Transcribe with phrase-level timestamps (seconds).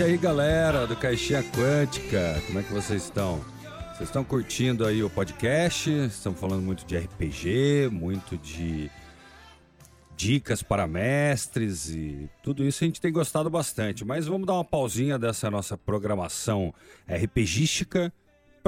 [0.00, 3.38] E aí, galera do Caixinha Quântica, como é que vocês estão?
[3.92, 5.90] Vocês estão curtindo aí o podcast?
[5.90, 8.90] Estamos falando muito de RPG, muito de
[10.16, 14.02] dicas para mestres e tudo isso a gente tem gostado bastante.
[14.02, 16.72] Mas vamos dar uma pausinha dessa nossa programação
[17.06, 18.10] RPGística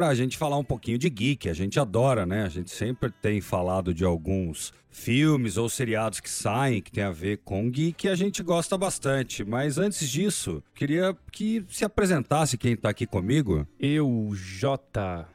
[0.03, 1.49] para a gente falar um pouquinho de geek.
[1.49, 2.43] A gente adora, né?
[2.43, 7.13] A gente sempre tem falado de alguns filmes ou seriados que saem que tem a
[7.13, 9.45] ver com geek e a gente gosta bastante.
[9.45, 13.65] Mas antes disso, queria que se apresentasse quem está aqui comigo.
[13.79, 15.29] Eu, Jota.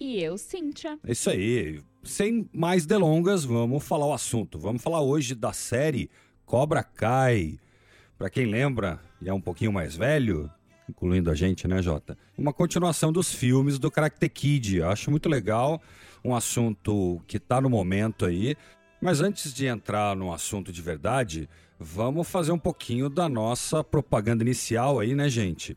[0.00, 0.98] E eu, Cíntia.
[1.06, 1.78] É isso aí.
[2.02, 4.58] Sem mais delongas, vamos falar o assunto.
[4.58, 6.08] Vamos falar hoje da série
[6.46, 7.58] Cobra Kai.
[8.16, 10.50] Para quem lembra e é um pouquinho mais velho,
[10.88, 12.16] incluindo a gente, né, Jota?
[12.36, 14.78] Uma continuação dos filmes do Karate Kid.
[14.78, 15.80] Eu acho muito legal,
[16.24, 18.56] um assunto que está no momento aí.
[19.00, 24.42] Mas antes de entrar no assunto de verdade, vamos fazer um pouquinho da nossa propaganda
[24.42, 25.76] inicial aí, né, gente?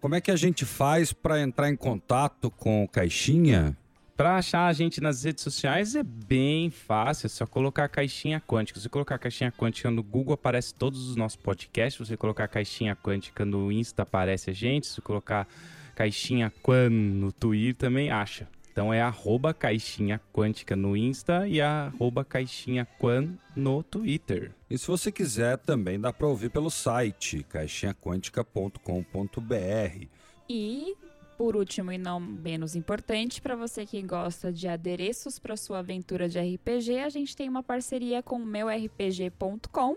[0.00, 3.76] Como é que a gente faz para entrar em contato com o Caixinha?
[4.18, 8.42] Para achar a gente nas redes sociais é bem fácil, é só colocar a caixinha
[8.44, 8.80] quântica.
[8.80, 11.94] Se você colocar a caixinha quântica no Google, aparece todos os nossos podcasts.
[11.94, 14.88] Se você colocar a caixinha quântica no Insta, aparece a gente.
[14.88, 15.46] Se você colocar
[15.94, 18.48] caixinha quan no Twitter, também acha.
[18.72, 24.50] Então é arroba caixinha quântica no Insta e arroba caixinha quan no Twitter.
[24.68, 30.06] E se você quiser, também dá para ouvir pelo site caixinhaquântica.com.br.
[30.48, 30.96] E
[31.38, 36.28] por último e não menos importante, para você que gosta de adereços para sua aventura
[36.28, 39.96] de RPG, a gente tem uma parceria com o meurpg.com.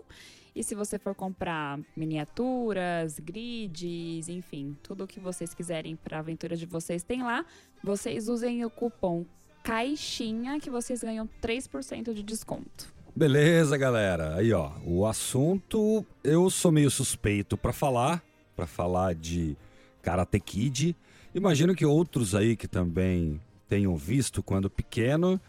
[0.54, 6.20] E se você for comprar miniaturas, grids, enfim, tudo o que vocês quiserem para a
[6.20, 7.44] aventura de vocês tem lá,
[7.82, 9.26] vocês usem o cupom
[9.64, 12.92] CAIXINHA que vocês ganham 3% de desconto.
[13.16, 14.36] Beleza, galera.
[14.36, 18.22] Aí, ó, o assunto eu sou meio suspeito para falar,
[18.54, 19.56] para falar de
[20.02, 20.96] Karate Kid.
[21.34, 25.40] Imagino que outros aí que também tenham visto quando pequeno.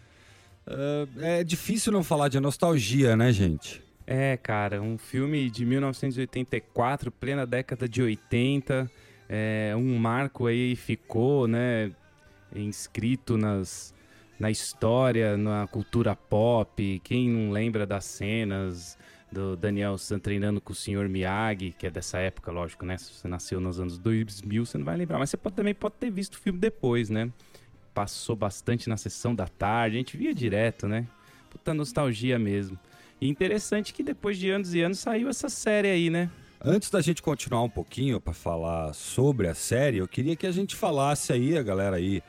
[0.66, 3.84] Uh, é difícil não falar de nostalgia, né, gente?
[4.08, 8.90] É, cara, um filme de 1984, plena década de 80,
[9.30, 11.92] é, um marco aí ficou, né,
[12.54, 13.94] inscrito nas,
[14.40, 17.02] na história, na cultura pop.
[17.04, 18.98] Quem não lembra das cenas
[19.34, 21.10] do Daniel treinando com o Sr.
[21.10, 22.98] Miyagi, que é dessa época, lógico, né?
[22.98, 25.20] Se você nasceu nos anos 2000, você não vai lembrar.
[25.20, 27.30] Mas você pode, também pode ter visto o filme depois, né?
[27.94, 31.08] Passou bastante na sessão da tarde, a gente via direto, né?
[31.50, 32.80] Puta nostalgia mesmo.
[33.20, 36.30] E interessante que depois de anos e anos saiu essa série aí, né?
[36.64, 40.52] Antes da gente continuar um pouquinho para falar sobre a série, eu queria que a
[40.52, 42.24] gente falasse aí, a galera aí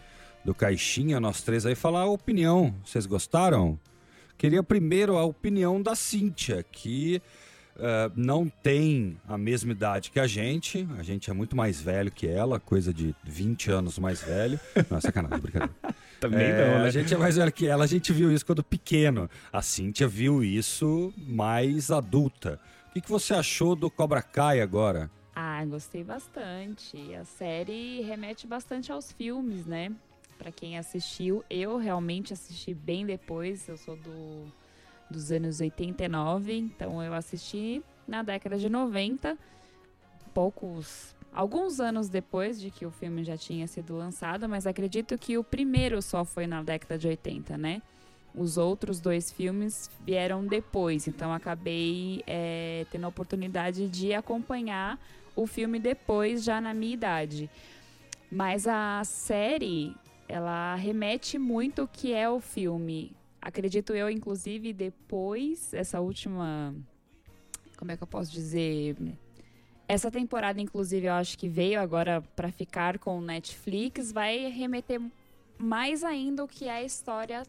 [0.45, 2.75] do Caixinha, nós três aí, falar a opinião.
[2.85, 3.79] Vocês gostaram?
[4.37, 7.23] Queria primeiro a opinião da Cíntia, que
[7.77, 10.87] uh, não tem a mesma idade que a gente.
[10.99, 14.59] A gente é muito mais velho que ela, coisa de 20 anos mais velho.
[14.91, 15.75] Não, é sacanagem, brincadeira.
[16.21, 16.87] Também é, não, né?
[16.87, 19.29] A gente é mais velho que ela, a gente viu isso quando pequeno.
[19.53, 22.59] A Cíntia viu isso mais adulta.
[22.89, 25.11] O que, que você achou do Cobra Kai agora?
[25.35, 26.97] Ah, gostei bastante.
[27.15, 29.93] A série remete bastante aos filmes, né?
[30.45, 31.43] Para quem assistiu.
[31.49, 34.45] Eu realmente assisti bem depois, eu sou do,
[35.11, 39.39] dos anos 89, então eu assisti na década de 90,
[40.35, 45.39] poucos, alguns anos depois de que o filme já tinha sido lançado, mas acredito que
[45.39, 47.81] o primeiro só foi na década de 80, né?
[48.35, 55.01] Os outros dois filmes vieram depois, então acabei é, tendo a oportunidade de acompanhar
[55.35, 57.49] o filme depois, já na minha idade.
[58.31, 59.95] Mas a série
[60.29, 63.13] ela remete muito o que é o filme.
[63.41, 66.75] Acredito eu, inclusive, depois, essa última.
[67.77, 68.97] Como é que eu posso dizer?
[69.87, 75.01] Essa temporada, inclusive, eu acho que veio agora para ficar com o Netflix, vai remeter
[75.59, 77.43] mais ainda o que é a história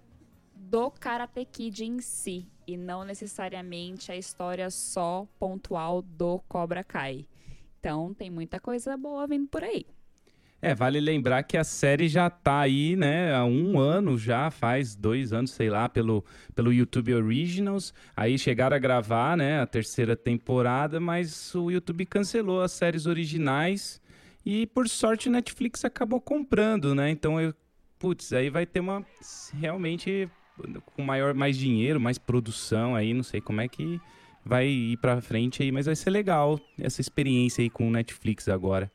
[0.53, 7.25] do Karate Kid em si, e não necessariamente a história só pontual do Cobra Kai.
[7.79, 9.85] Então, tem muita coisa boa vindo por aí.
[10.61, 14.95] É, vale lembrar que a série já tá aí, né, há um ano já, faz
[14.95, 16.25] dois anos, sei lá, pelo,
[16.55, 17.93] pelo YouTube Originals.
[18.15, 24.01] Aí chegaram a gravar, né, a terceira temporada, mas o YouTube cancelou as séries originais
[24.45, 27.09] e, por sorte, o Netflix acabou comprando, né?
[27.09, 27.53] Então, eu,
[27.99, 29.05] putz, aí vai ter uma,
[29.53, 30.29] realmente,
[30.95, 33.99] com maior, mais dinheiro, mais produção aí, não sei como é que
[34.45, 38.47] vai ir pra frente aí, mas vai ser legal essa experiência aí com o Netflix
[38.47, 38.91] agora.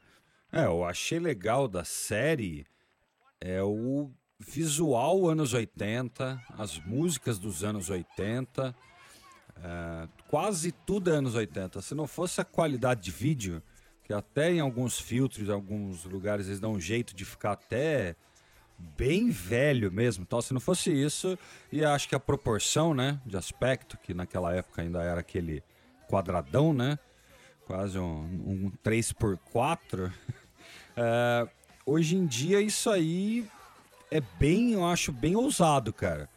[0.52, 2.66] É, eu achei legal da série
[3.40, 8.74] é o visual anos 80, as músicas dos anos 80,
[9.62, 11.80] é, quase tudo é anos 80.
[11.80, 13.62] Se não fosse a qualidade de vídeo,
[14.02, 18.16] que até em alguns filtros, em alguns lugares, eles dão um jeito de ficar até
[18.96, 20.24] bem velho mesmo.
[20.24, 21.38] Então, se não fosse isso,
[21.70, 25.62] e acho que a proporção, né, de aspecto, que naquela época ainda era aquele
[26.08, 26.98] quadradão, né,
[27.66, 30.10] quase um, um 3x4,
[30.96, 31.48] é,
[31.84, 33.46] hoje em dia isso aí
[34.10, 36.28] é bem, eu acho, bem ousado, cara.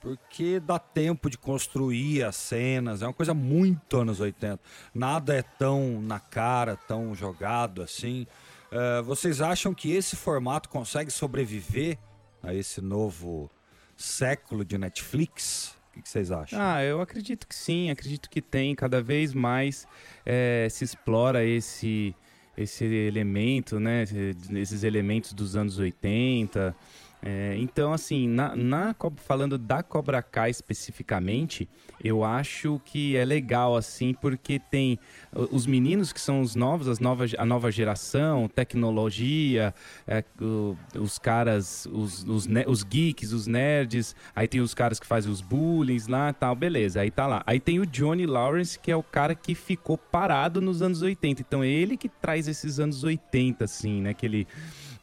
[0.00, 4.60] Porque dá tempo de construir as cenas, é uma coisa muito anos 80.
[4.94, 8.26] Nada é tão na cara, tão jogado assim.
[8.70, 11.96] Uh, vocês acham que esse formato consegue sobreviver
[12.42, 13.50] a esse novo
[13.96, 15.74] século de Netflix?
[15.96, 16.58] O que vocês acham?
[16.60, 18.74] Ah, eu acredito que sim, acredito que tem.
[18.74, 19.86] Cada vez mais
[20.26, 22.14] é, se explora esse,
[22.56, 24.04] esse elemento, né?
[24.52, 26.74] Esses elementos dos anos 80.
[27.26, 31.66] É, então, assim, na, na, falando da Cobra Kai especificamente,
[32.02, 34.98] eu acho que é legal, assim, porque tem
[35.32, 39.74] os meninos que são os novos, as novas, a nova geração, tecnologia,
[40.06, 40.22] é,
[41.00, 45.40] os caras, os, os, os, geeks, os nerds, aí tem os caras que fazem os
[45.40, 47.42] bullying lá tal, beleza, aí tá lá.
[47.46, 51.40] Aí tem o Johnny Lawrence, que é o cara que ficou parado nos anos 80.
[51.40, 54.12] Então é ele que traz esses anos 80, assim, né?
[54.12, 54.46] Que ele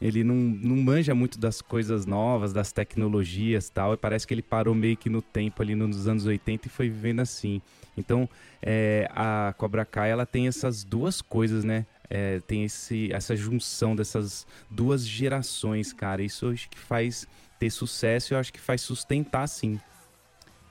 [0.01, 4.42] ele não, não manja muito das coisas novas, das tecnologias tal, e parece que ele
[4.42, 7.62] parou meio que no tempo ali nos anos 80 e foi vivendo assim.
[7.95, 8.27] Então,
[8.62, 11.86] é, a Cobra Kai, ela tem essas duas coisas, né?
[12.09, 16.21] É, tem esse, essa junção dessas duas gerações, cara.
[16.24, 17.27] Isso eu acho que faz
[17.59, 19.80] ter sucesso e eu acho que faz sustentar, sim.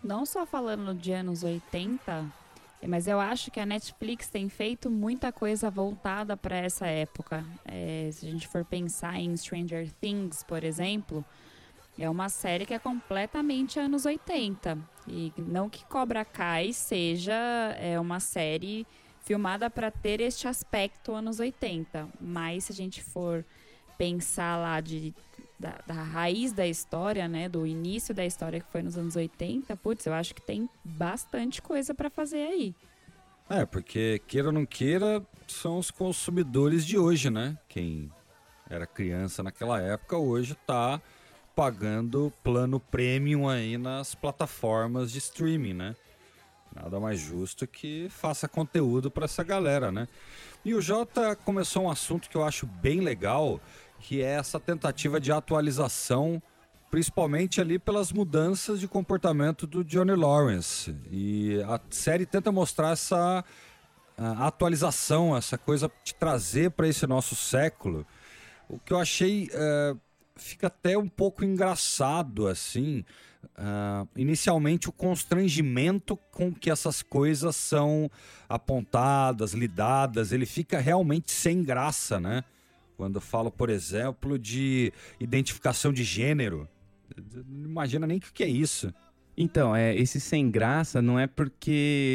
[0.03, 2.27] Não só falando de anos 80,
[2.87, 7.44] mas eu acho que a Netflix tem feito muita coisa voltada para essa época.
[7.65, 11.25] É, se a gente for pensar em Stranger Things, por exemplo,
[11.99, 14.79] é uma série que é completamente anos 80.
[15.06, 17.35] E não que Cobra Kai seja
[17.79, 18.87] é, uma série
[19.23, 22.09] filmada para ter este aspecto anos 80.
[22.19, 23.44] Mas se a gente for
[23.99, 25.15] pensar lá de
[25.60, 29.76] da, da, raiz da história, né, do início da história que foi nos anos 80,
[29.76, 32.74] putz, eu acho que tem bastante coisa para fazer aí.
[33.48, 37.58] É, porque queira ou não queira, são os consumidores de hoje, né?
[37.68, 38.10] Quem
[38.70, 41.00] era criança naquela época hoje está
[41.54, 45.96] pagando plano premium aí nas plataformas de streaming, né?
[46.74, 50.06] Nada mais justo que faça conteúdo para essa galera, né?
[50.64, 53.60] E o Jota começou um assunto que eu acho bem legal,
[54.00, 56.43] que é essa tentativa de atualização,
[56.91, 60.94] principalmente ali pelas mudanças de comportamento do Johnny Lawrence.
[61.11, 63.44] E a série tenta mostrar essa
[64.38, 68.06] atualização, essa coisa de trazer para esse nosso século.
[68.69, 69.99] O que eu achei uh,
[70.37, 73.05] fica até um pouco engraçado assim.
[73.56, 78.11] Uh, inicialmente o constrangimento com que essas coisas são
[78.49, 82.44] apontadas, lidadas, ele fica realmente sem graça, né?
[83.00, 86.69] Quando falo, por exemplo, de identificação de gênero.
[87.49, 88.93] Não imagina nem o que é isso.
[89.35, 91.70] Então, é, esse sem graça não é porque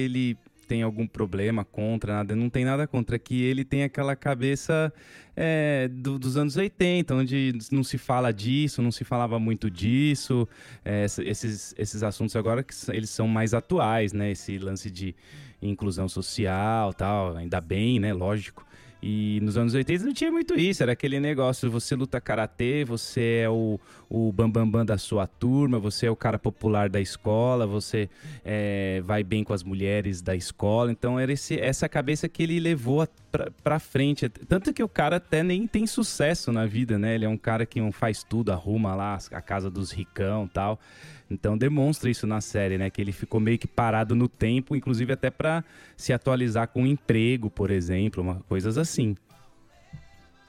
[0.06, 0.38] ele
[0.68, 4.94] tem algum problema contra nada, não tem nada contra, é que ele tem aquela cabeça
[5.36, 10.48] é, do, dos anos 80, onde não se fala disso, não se falava muito disso,
[10.84, 15.16] é, esses, esses assuntos agora que eles são mais atuais, né, esse lance de
[15.62, 18.65] inclusão social tal, ainda bem, né, lógico,
[19.08, 23.42] e nos anos 80 não tinha muito isso, era aquele negócio, você luta karatê, você
[23.44, 27.00] é o, o bambambam bam, bam da sua turma, você é o cara popular da
[27.00, 28.10] escola, você
[28.44, 30.92] é, vai bem com as mulheres da escola.
[30.92, 34.28] Então era esse, essa cabeça que ele levou pra, pra frente.
[34.28, 37.14] Tanto que o cara até nem tem sucesso na vida, né?
[37.14, 40.80] Ele é um cara que não faz tudo, arruma lá a casa dos ricão tal.
[41.30, 42.90] Então demonstra isso na série, né?
[42.90, 45.64] Que ele ficou meio que parado no tempo, inclusive até para
[45.98, 49.16] se atualizar com um emprego, por exemplo, uma, coisas assim.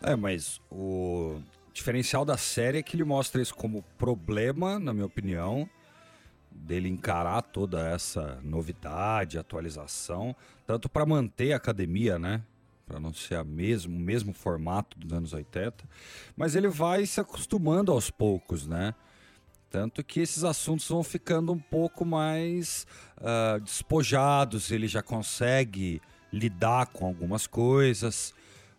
[0.03, 1.41] É, mas o
[1.73, 5.69] diferencial da série é que ele mostra isso como problema, na minha opinião,
[6.51, 10.35] dele encarar toda essa novidade, atualização,
[10.67, 12.43] tanto para manter a academia, né?
[12.87, 15.85] Para não ser a mesmo, o mesmo formato dos anos 80,
[16.37, 18.95] mas ele vai se acostumando aos poucos, né?
[19.71, 22.87] Tanto que esses assuntos vão ficando um pouco mais
[23.19, 26.01] uh, despojados, ele já consegue
[26.33, 28.33] lidar com algumas coisas.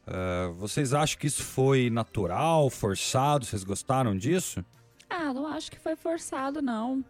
[0.07, 3.45] Uh, vocês acham que isso foi natural, forçado?
[3.45, 4.63] Vocês gostaram disso?
[5.09, 7.03] Ah, não acho que foi forçado, não.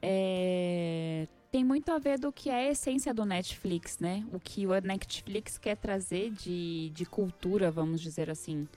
[0.00, 1.28] É...
[1.50, 4.24] Tem muito a ver do que é a essência do Netflix, né?
[4.32, 8.68] O que o Netflix quer trazer de, de cultura, vamos dizer assim.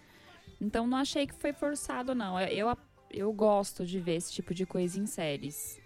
[0.60, 2.40] Então não achei que foi forçado, não.
[2.40, 2.78] Eu, eu
[3.34, 5.80] gosto de ver esse tipo de coisa em séries.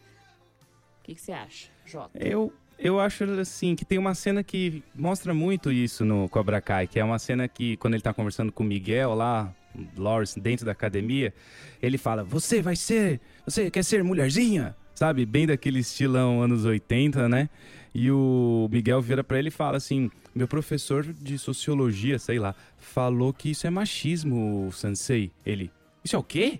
[0.99, 2.17] O que, que você acha, Jota?
[2.17, 6.85] Eu, Eu acho assim que tem uma cena que mostra muito isso no Cobra Kai,
[6.85, 9.53] que é uma cena que quando ele tá conversando com o Miguel lá,
[9.97, 11.33] Lawrence dentro da academia,
[11.81, 15.25] ele fala: "Você vai ser, você quer ser mulherzinha?" Sabe?
[15.25, 17.49] Bem daquele estilão anos 80, né?
[17.93, 22.53] E o Miguel vira para ele e fala assim: "Meu professor de sociologia, sei lá,
[22.77, 25.71] falou que isso é machismo, sensei." Ele:
[26.03, 26.59] "Isso é o quê?"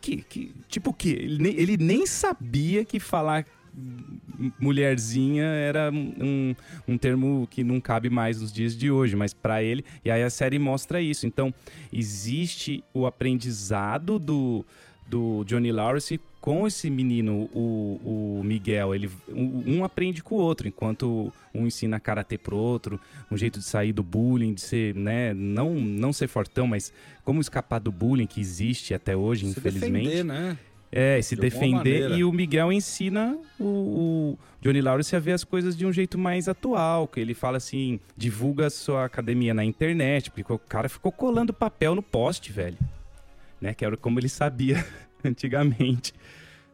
[0.00, 1.08] Que, que, tipo o quê?
[1.08, 3.44] Ele nem, ele nem sabia que falar
[4.58, 6.54] mulherzinha era um,
[6.88, 10.22] um termo que não cabe mais nos dias de hoje, mas para ele, e aí
[10.22, 11.26] a série mostra isso.
[11.26, 11.52] Então,
[11.92, 14.64] existe o aprendizado do,
[15.06, 18.94] do Johnny Lawrence com esse menino, o, o Miguel.
[18.94, 23.64] Ele, um, aprende com o outro, enquanto um ensina karatê pro outro, um jeito de
[23.64, 26.92] sair do bullying, de ser, né, não, não ser fortão, mas
[27.24, 30.04] como escapar do bullying que existe até hoje, se infelizmente.
[30.04, 30.56] Defender, né?
[30.92, 35.42] É, se de defender e o Miguel ensina o, o, Johnny Lawrence a ver as
[35.42, 39.64] coisas de um jeito mais atual, que ele fala assim, divulga a sua academia na
[39.64, 42.78] internet, porque o cara ficou colando papel no poste, velho.
[43.60, 44.84] Né, que era como ele sabia
[45.28, 46.12] antigamente.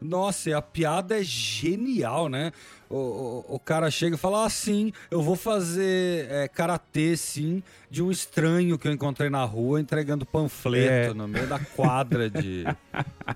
[0.02, 2.52] Nossa, e a piada é genial, né?
[2.90, 7.62] O, o, o cara chega e fala: Ah, sim, eu vou fazer é, karatê, sim,
[7.88, 11.14] de um estranho que eu encontrei na rua entregando panfleto é.
[11.14, 12.64] no meio da quadra de,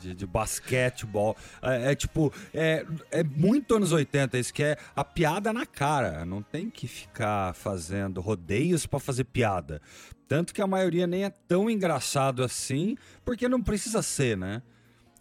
[0.00, 1.36] de, de, basquetebol.
[1.62, 6.24] É, é, tipo, é, é muito anos 80 isso, que é a piada na cara.
[6.24, 9.80] Não tem que ficar fazendo rodeios para fazer piada.
[10.28, 14.60] Tanto que a maioria nem é tão engraçado assim, porque não precisa ser, né?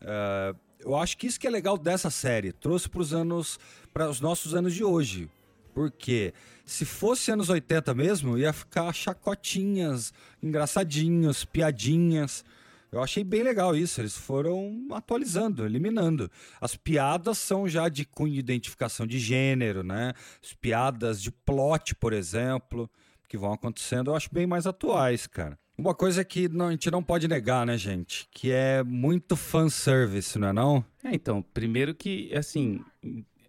[0.01, 2.51] Uh, eu acho que isso que é legal dessa série.
[2.51, 3.59] Trouxe para os anos,
[3.93, 5.29] para os nossos anos de hoje.
[5.73, 6.33] Porque
[6.63, 12.45] se fosse anos 80 mesmo, ia ficar chacotinhas, engraçadinhos, piadinhas.
[12.91, 13.99] Eu achei bem legal isso.
[13.99, 16.31] Eles foram atualizando, eliminando.
[16.61, 20.13] As piadas são já de cunho de identificação de gênero, né?
[20.41, 22.89] As piadas de plot, por exemplo,
[23.27, 25.57] que vão acontecendo, eu acho bem mais atuais, cara.
[25.77, 28.27] Uma coisa que não, a gente não pode negar, né, gente?
[28.31, 30.85] Que é muito fanservice, não é não?
[31.03, 32.79] É, então, primeiro que, assim,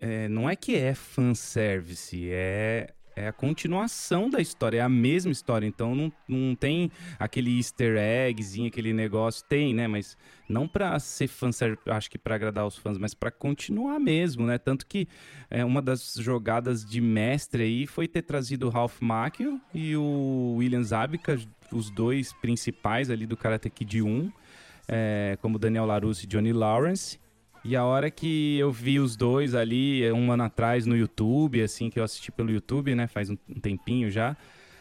[0.00, 5.33] é, não é que é fanservice, é é a continuação da história, é a mesma
[5.33, 5.67] história.
[5.67, 9.43] Então não, não tem aquele easter eggzinho, aquele negócio.
[9.49, 9.89] Tem, né?
[9.89, 14.45] Mas não pra ser fanservice, acho que para agradar os fãs, mas para continuar mesmo,
[14.45, 14.59] né?
[14.59, 15.09] Tanto que
[15.51, 20.57] é, uma das jogadas de mestre aí foi ter trazido o Ralph Macchio e o
[20.59, 21.41] William Zabka,
[21.73, 24.31] os dois principais ali do Karate Kid 1,
[24.89, 27.19] é, como Daniel LaRusso e Johnny Lawrence.
[27.69, 31.91] E a hora que eu vi os dois ali, um ano atrás no YouTube, assim,
[31.91, 34.37] que eu assisti pelo YouTube, né, faz um tempinho já,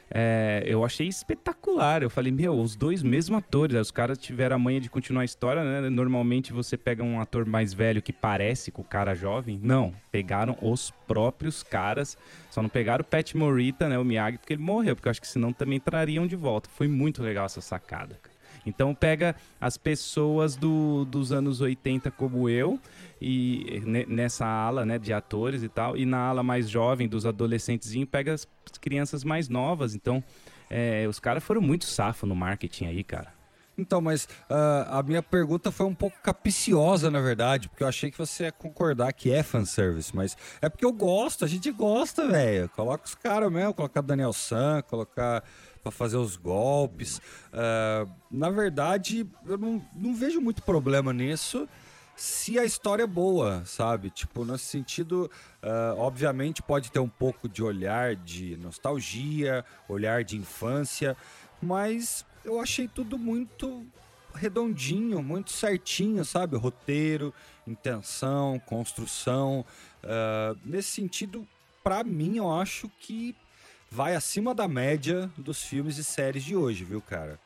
[0.08, 2.04] é, eu achei espetacular.
[2.04, 5.26] Eu falei, meu, os dois mesmos atores, os caras tiveram a manha de continuar a
[5.26, 5.90] história, né?
[5.90, 9.60] Normalmente você pega um ator mais velho que parece com o cara jovem.
[9.64, 12.16] Não, pegaram os próprios caras,
[12.52, 15.22] só não pegaram o Pat Morita, né, o Miyagi, porque ele morreu, porque eu acho
[15.22, 16.70] que senão também trariam de volta.
[16.70, 18.35] Foi muito legal essa sacada, cara.
[18.66, 22.80] Então pega as pessoas do, dos anos 80 como eu
[23.22, 28.10] e nessa ala né, de atores e tal, e na ala mais jovem dos adolescentezinhos
[28.10, 28.48] pega as
[28.82, 29.96] crianças mais novas.
[29.96, 30.24] Então
[30.70, 33.34] é, os caras foram muito safos no marketing aí, cara.
[33.78, 38.10] Então, mas uh, a minha pergunta foi um pouco capiciosa, na verdade, porque eu achei
[38.10, 42.28] que você ia concordar que é fanservice, mas é porque eu gosto, a gente gosta,
[42.28, 42.70] velho.
[42.70, 45.44] Coloca os caras mesmo, colocar Daniel San, colocar
[45.86, 47.22] para fazer os golpes.
[47.54, 51.70] Uh, na verdade, eu não, não vejo muito problema nisso
[52.16, 54.10] se a história é boa, sabe?
[54.10, 55.30] Tipo, nesse sentido,
[55.62, 61.16] uh, obviamente pode ter um pouco de olhar de nostalgia, olhar de infância,
[61.62, 63.86] mas eu achei tudo muito
[64.34, 66.58] redondinho, muito certinho, sabe?
[66.58, 67.34] Roteiro,
[67.68, 69.64] intenção, construção.
[70.04, 71.48] Uh, nesse sentido,
[71.84, 73.36] para mim, eu acho que
[73.90, 77.40] vai acima da média dos filmes e séries de hoje, viu, cara?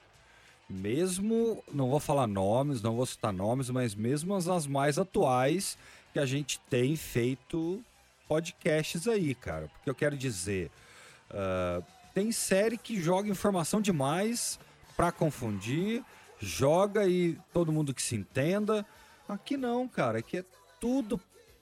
[0.69, 5.77] Mesmo, não vou falar nomes, não vou citar nomes, mas mesmo as, mais atuais
[6.13, 7.84] que a gente tem feito
[8.27, 9.67] podcasts aí, cara.
[9.67, 10.69] Porque eu quero dizer,
[11.31, 14.60] uh, tem série que joga informação demais
[14.96, 16.03] para confundir,
[16.39, 18.86] joga e todo mundo que se entenda.
[19.27, 20.46] Aqui não, cara, aqui é
[20.79, 21.19] tudo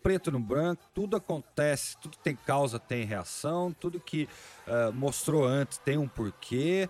[0.07, 4.23] preto no branco, tudo acontece, tudo tem causa, tem reação, tudo que
[4.65, 6.87] uh, mostrou antes tem um porquê.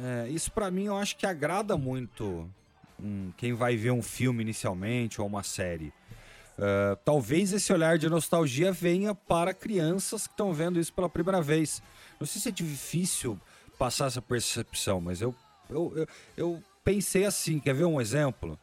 [0.00, 2.48] É, isso para mim eu acho que agrada muito
[2.98, 5.92] um, quem vai ver um filme inicialmente ou uma série.
[6.56, 11.42] Uh, talvez esse olhar de nostalgia venha para crianças que estão vendo isso pela primeira
[11.42, 11.82] vez.
[12.18, 13.38] Não sei se é difícil
[13.78, 15.34] passar essa percepção, mas eu,
[15.68, 18.58] eu, eu, eu pensei assim: quer ver um exemplo?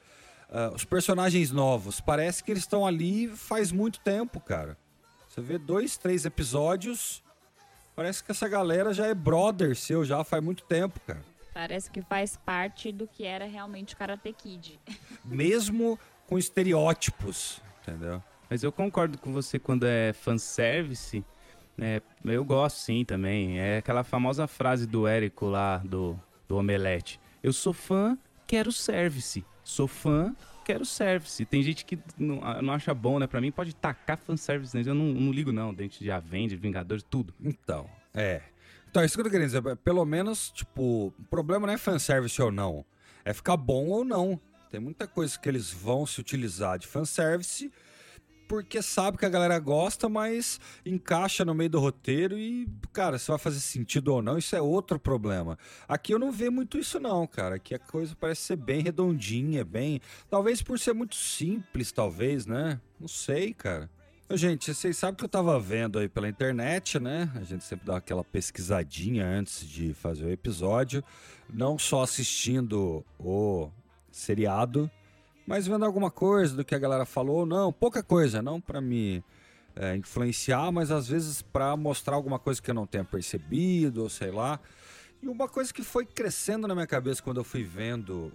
[0.50, 4.76] Uh, os personagens novos, parece que eles estão ali faz muito tempo, cara.
[5.28, 7.24] Você vê dois, três episódios,
[7.96, 11.22] parece que essa galera já é brother seu já faz muito tempo, cara.
[11.54, 14.80] Parece que faz parte do que era realmente o Karate Kid.
[15.24, 18.24] Mesmo com estereótipos, entendeu?
[18.50, 21.24] Mas eu concordo com você quando é fanservice.
[21.78, 23.60] É, eu gosto sim também.
[23.60, 27.20] É aquela famosa frase do Érico lá, do, do Omelete.
[27.44, 29.46] Eu sou fã, quero service.
[29.70, 30.36] Sou fã,
[30.66, 31.46] quero service.
[31.46, 33.28] Tem gente que não, não acha bom, né?
[33.28, 34.84] Pra mim pode tacar fanservice, né?
[34.84, 37.36] Eu não, não ligo não, dentro de Avengers, Vingadores, tudo.
[37.40, 38.42] Então, é.
[38.90, 39.76] Então, é isso que eu tô querendo dizer.
[39.78, 42.84] Pelo menos, tipo, o problema não é fanservice ou não.
[43.24, 44.42] É ficar bom ou não.
[44.72, 47.72] Tem muita coisa que eles vão se utilizar de fanservice
[48.50, 53.28] porque sabe que a galera gosta, mas encaixa no meio do roteiro e, cara, se
[53.28, 55.56] vai fazer sentido ou não, isso é outro problema.
[55.88, 57.56] Aqui eu não vejo muito isso não, cara.
[57.56, 60.02] Aqui a coisa parece ser bem redondinha, bem...
[60.32, 62.82] Talvez por ser muito simples, talvez, né?
[63.00, 63.88] Não sei, cara.
[64.32, 67.32] Gente, vocês sabem que eu tava vendo aí pela internet, né?
[67.36, 71.04] A gente sempre dá aquela pesquisadinha antes de fazer o episódio.
[71.48, 73.70] Não só assistindo o
[74.12, 74.90] seriado,
[75.50, 79.24] mas vendo alguma coisa do que a galera falou, não, pouca coisa, não para me
[79.76, 84.10] é, influenciar, mas às vezes para mostrar alguma coisa que eu não tenha percebido, ou
[84.12, 84.60] sei lá.
[85.24, 88.32] E uma coisa que foi crescendo na minha cabeça quando eu fui vendo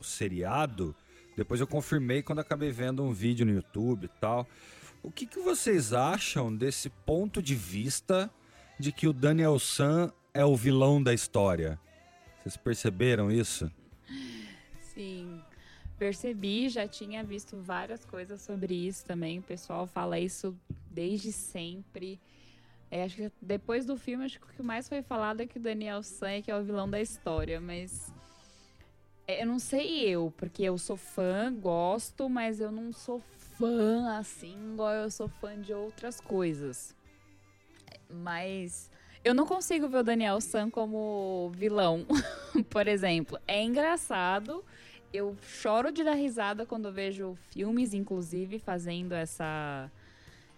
[0.00, 0.96] o seriado,
[1.36, 4.44] depois eu confirmei quando acabei vendo um vídeo no YouTube e tal.
[5.00, 8.28] O que, que vocês acham desse ponto de vista
[8.80, 11.78] de que o Daniel San é o vilão da história?
[12.42, 13.70] Vocês perceberam isso?
[14.92, 15.40] Sim,
[15.98, 19.38] percebi, já tinha visto várias coisas sobre isso também.
[19.38, 20.56] O pessoal fala isso
[20.90, 22.20] desde sempre.
[22.90, 25.58] É, acho que depois do filme, acho que o que mais foi falado é que
[25.58, 28.12] o Daniel San é é o vilão da história, mas
[29.26, 33.20] é, eu não sei eu, porque eu sou fã, gosto, mas eu não sou
[33.58, 36.96] fã assim, igual eu sou fã de outras coisas.
[38.08, 38.90] Mas
[39.22, 42.06] eu não consigo ver o Daniel San como vilão,
[42.70, 43.38] por exemplo.
[43.46, 44.64] É engraçado,
[45.12, 49.90] eu choro de dar risada quando vejo filmes, inclusive, fazendo essa.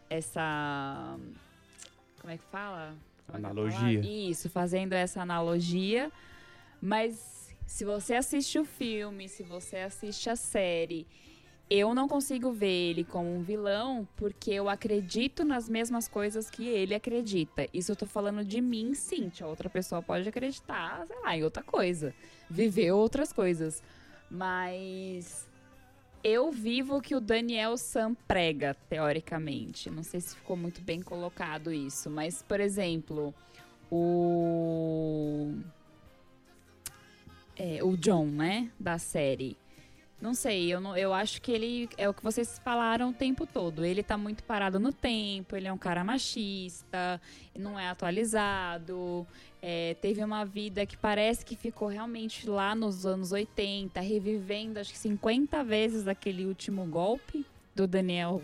[0.08, 1.16] Essa.
[2.20, 2.94] Como é que fala?
[3.26, 4.00] Como é analogia.
[4.00, 6.10] Isso, fazendo essa analogia.
[6.80, 11.06] Mas se você assiste o filme, se você assiste a série,
[11.70, 16.66] eu não consigo ver ele como um vilão porque eu acredito nas mesmas coisas que
[16.66, 17.68] ele acredita.
[17.72, 19.30] Isso eu tô falando de mim, sim.
[19.40, 22.12] A outra pessoa pode acreditar, sei lá, em outra coisa.
[22.50, 23.80] Viver outras coisas.
[24.30, 25.48] Mas
[26.22, 29.90] eu vivo o que o Daniel Sam prega, teoricamente.
[29.90, 33.34] Não sei se ficou muito bem colocado isso, mas, por exemplo,
[33.90, 35.54] o.
[37.56, 38.70] É, o John, né?
[38.78, 39.56] Da série.
[40.20, 43.46] Não sei, eu, não, eu acho que ele é o que vocês falaram o tempo
[43.46, 43.82] todo.
[43.82, 47.18] Ele tá muito parado no tempo, ele é um cara machista,
[47.58, 49.26] não é atualizado,
[49.62, 54.92] é, teve uma vida que parece que ficou realmente lá nos anos 80, revivendo acho
[54.92, 57.44] que 50 vezes aquele último golpe
[57.74, 58.42] do Daniel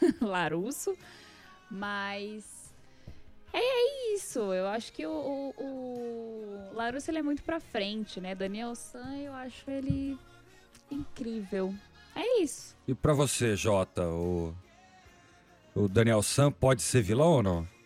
[0.20, 0.96] Larusso.
[1.70, 2.74] Mas
[3.52, 8.20] é, é isso, eu acho que o, o, o Larusso ele é muito pra frente,
[8.20, 8.34] né?
[8.34, 10.18] Daniel San, eu acho ele
[10.90, 11.74] incrível.
[12.16, 12.76] É isso.
[12.86, 14.52] E para você, Jota, o,
[15.74, 17.77] o Daniel Sam pode ser vilão ou não?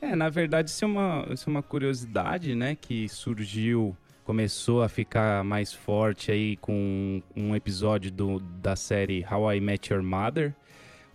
[0.00, 4.88] É, na verdade, isso é uma, isso é uma curiosidade, né, que surgiu, começou a
[4.88, 10.54] ficar mais forte aí com um episódio do, da série How I Met Your Mother,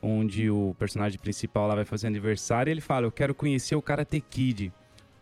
[0.02, 3.82] onde o personagem principal lá vai fazer aniversário e ele fala, eu quero conhecer o
[3.82, 4.74] Karate Kid.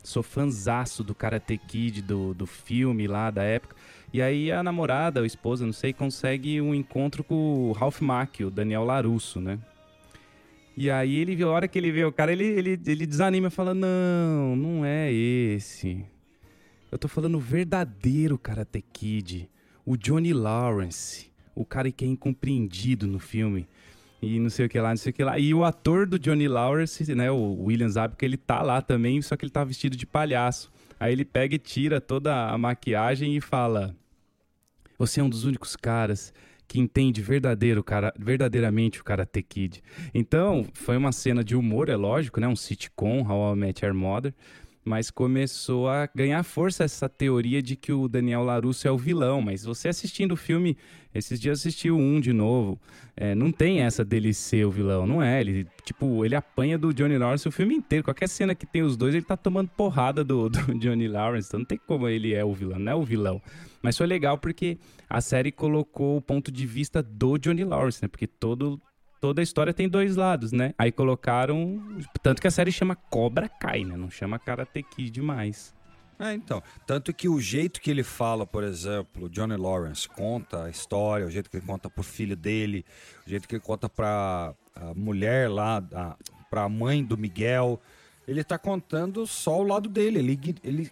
[0.03, 3.75] Sou fanzaço do Karate Kid, do, do filme lá da época.
[4.11, 8.49] E aí a namorada, a esposa, não sei, consegue um encontro com o Ralph Macchio,
[8.49, 9.59] Daniel Larusso, né?
[10.75, 13.51] E aí ele, a hora que ele vê o cara, ele, ele, ele desanima e
[13.51, 16.05] fala, não, não é esse.
[16.91, 19.49] Eu tô falando o verdadeiro Karate Kid,
[19.85, 23.67] o Johnny Lawrence, o cara que é incompreendido no filme.
[24.21, 25.39] E não sei o que lá, não sei o que lá.
[25.39, 29.35] E o ator do Johnny Lawrence, né, o William Zabka, ele tá lá também, só
[29.35, 30.71] que ele tá vestido de palhaço.
[30.99, 33.95] Aí ele pega e tira toda a maquiagem e fala:
[34.97, 36.31] você é um dos únicos caras
[36.71, 39.83] que entende verdadeiro, cara, verdadeiramente o Karate Kid.
[40.13, 42.47] Então, foi uma cena de humor, é lógico, né?
[42.47, 44.33] Um sitcom, How I Met Your Mother.
[44.81, 49.41] Mas começou a ganhar força essa teoria de que o Daniel LaRusso é o vilão.
[49.41, 50.77] Mas você assistindo o filme,
[51.13, 52.79] esses dias assistiu um de novo,
[53.15, 55.41] é, não tem essa dele ser o vilão, não é?
[55.41, 58.03] Ele, tipo, ele apanha do Johnny Lawrence o filme inteiro.
[58.03, 61.47] Qualquer cena que tem os dois, ele tá tomando porrada do, do Johnny Lawrence.
[61.47, 63.41] Então não tem como ele é o vilão, não é o vilão.
[63.81, 64.77] Mas foi legal porque
[65.09, 68.07] a série colocou o ponto de vista do Johnny Lawrence, né?
[68.07, 68.81] Porque todo
[69.19, 70.73] toda a história tem dois lados, né?
[70.77, 71.79] Aí colocaram.
[72.23, 73.95] Tanto que a série chama Cobra Kai, né?
[73.95, 75.73] Não chama Karate Kid mais.
[76.21, 76.61] É, então.
[76.85, 81.31] Tanto que o jeito que ele fala, por exemplo, Johnny Lawrence conta a história, o
[81.31, 82.85] jeito que ele conta pro filho dele,
[83.25, 86.15] o jeito que ele conta pra a mulher lá, a,
[86.49, 87.81] pra mãe do Miguel,
[88.27, 90.19] ele tá contando só o lado dele.
[90.19, 90.91] Ele, ele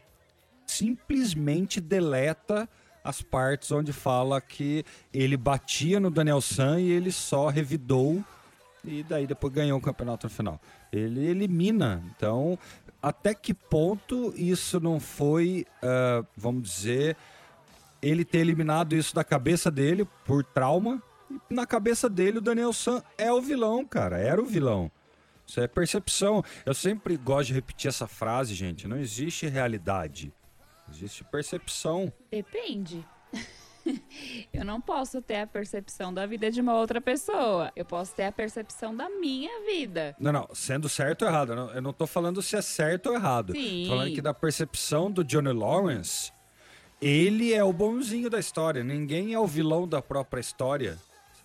[0.65, 2.67] simplesmente deleta
[3.03, 8.23] as partes onde fala que ele batia no Daniel San e ele só revidou
[8.83, 10.59] e daí depois ganhou o campeonato no final.
[10.91, 12.03] Ele elimina.
[12.15, 12.57] Então,
[13.01, 17.17] até que ponto isso não foi, uh, vamos dizer,
[18.01, 21.01] ele ter eliminado isso da cabeça dele por trauma?
[21.49, 24.17] Na cabeça dele, o Daniel San é o vilão, cara.
[24.17, 24.91] Era o vilão.
[25.45, 26.43] Isso é percepção.
[26.65, 28.87] Eu sempre gosto de repetir essa frase, gente.
[28.87, 30.31] Não existe realidade.
[30.91, 32.11] Existe percepção.
[32.31, 33.05] Depende.
[34.53, 37.71] eu não posso ter a percepção da vida de uma outra pessoa.
[37.75, 40.15] Eu posso ter a percepção da minha vida.
[40.19, 40.47] Não, não.
[40.53, 41.53] Sendo certo ou errado.
[41.73, 43.53] Eu não, estou falando se é certo ou errado.
[43.53, 43.85] Sim.
[43.87, 46.31] Tô falando que da percepção do Johnny Lawrence,
[47.01, 48.83] ele é o bonzinho da história.
[48.83, 50.97] Ninguém é o vilão da própria história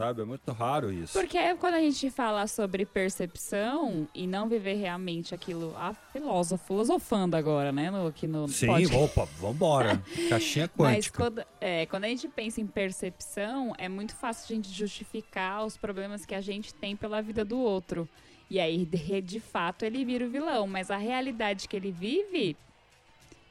[0.04, 0.22] sabe?
[0.22, 1.12] É muito raro isso.
[1.12, 7.36] Porque quando a gente fala sobre percepção e não viver realmente aquilo, a filósofo, filosofando
[7.36, 7.90] agora, né?
[7.90, 8.96] No, aqui no Sim, podcast.
[8.96, 10.02] opa, vambora.
[10.28, 10.92] Caixinha quântica.
[10.92, 15.64] Mas quando, é, quando a gente pensa em percepção, é muito fácil a gente justificar
[15.64, 18.08] os problemas que a gente tem pela vida do outro.
[18.50, 20.66] E aí, de, de fato, ele vira o vilão.
[20.66, 22.56] Mas a realidade que ele vive,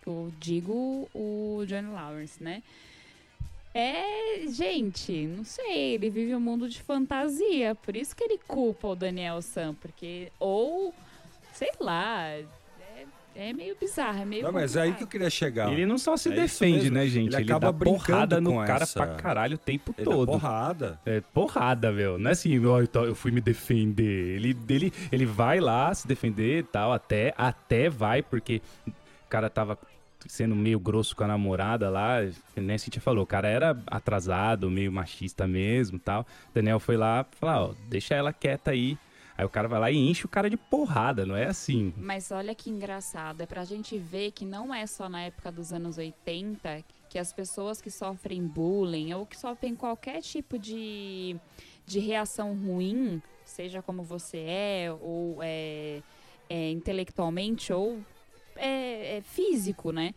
[0.05, 2.61] eu digo o Johnny Lawrence, né?
[3.73, 8.89] É, gente, não sei, ele vive um mundo de fantasia, por isso que ele culpa
[8.89, 10.93] o Daniel Sam, porque ou
[11.53, 12.45] sei lá, é,
[13.35, 15.71] é meio bizarro, é meio Não, mas é aí que eu queria chegar.
[15.71, 17.33] Ele não só se é defende, né, gente?
[17.33, 18.93] Ele, ele acaba dá porrada no cara essa...
[19.05, 20.27] pra caralho o tempo ele todo.
[20.27, 20.99] porrada.
[21.03, 22.19] É porrada, meu.
[22.19, 24.35] Não é assim, oh, eu fui me defender.
[24.35, 29.49] Ele, ele, ele vai lá se defender e tal, até, até vai, porque o cara
[29.49, 29.79] tava
[30.27, 32.17] sendo meio grosso com a namorada lá,
[32.55, 36.25] nem a Cintia falou, o cara era atrasado, meio machista mesmo tal.
[36.53, 38.97] Daniel foi lá falar, ó, deixa ela quieta aí.
[39.35, 41.91] Aí o cara vai lá e enche o cara de porrada, não é assim.
[41.97, 45.73] Mas olha que engraçado, é pra gente ver que não é só na época dos
[45.73, 51.35] anos 80 que as pessoas que sofrem bullying ou que sofrem qualquer tipo de,
[51.85, 56.01] de reação ruim, seja como você é, ou é,
[56.49, 57.99] é intelectualmente, ou
[58.57, 60.13] é, é físico, né?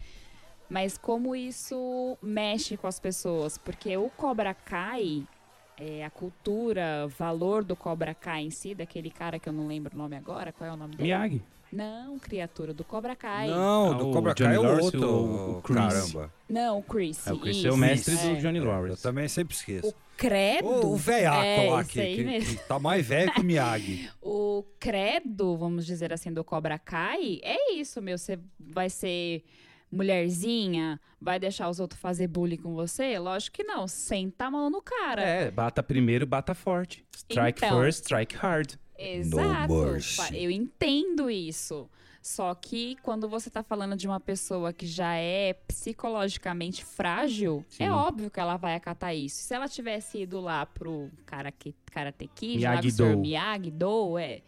[0.68, 5.25] Mas como isso mexe com as pessoas, porque o Cobra Kai,
[5.79, 9.94] é, a cultura, valor do Cobra Kai em si, daquele cara que eu não lembro
[9.94, 11.05] o nome agora, qual é o nome dele?
[11.05, 11.42] Miyagi.
[11.72, 13.48] Não, criatura, do Cobra Kai.
[13.48, 15.07] Não, do ah, Cobra Kai é o outro.
[15.07, 15.76] O, o Chris.
[15.76, 16.33] Caramba.
[16.48, 17.26] Não, o Chris.
[17.26, 18.35] É, o Chris é o mestre é.
[18.35, 18.98] do Johnny Lawrence.
[18.98, 19.88] Eu também sempre esqueço.
[19.88, 20.66] O Credo.
[20.66, 24.11] O, o veiaco é, lá, que, que, que, tá mais velho que o Miyagi.
[24.22, 28.16] o Credo, vamos dizer assim, do Cobra Kai, é isso, meu.
[28.16, 29.44] Você vai ser
[29.90, 33.18] mulherzinha, vai deixar os outros fazer bullying com você?
[33.18, 33.87] Lógico que não.
[33.87, 35.22] Senta a mão no cara.
[35.22, 37.05] É, bata primeiro, bata forte.
[37.14, 38.74] Strike então, first, strike hard.
[38.98, 39.72] Exato.
[40.35, 41.88] Eu entendo isso.
[42.26, 47.76] Só que quando você tá falando de uma pessoa que já é psicologicamente frágil, é
[47.76, 47.85] Sim.
[47.85, 49.37] é óbvio que ela vai acatar isso.
[49.37, 54.42] Se ela tivesse ido lá pro Karate, karate Kid, Miyagi-Do, Miyagi-Do, é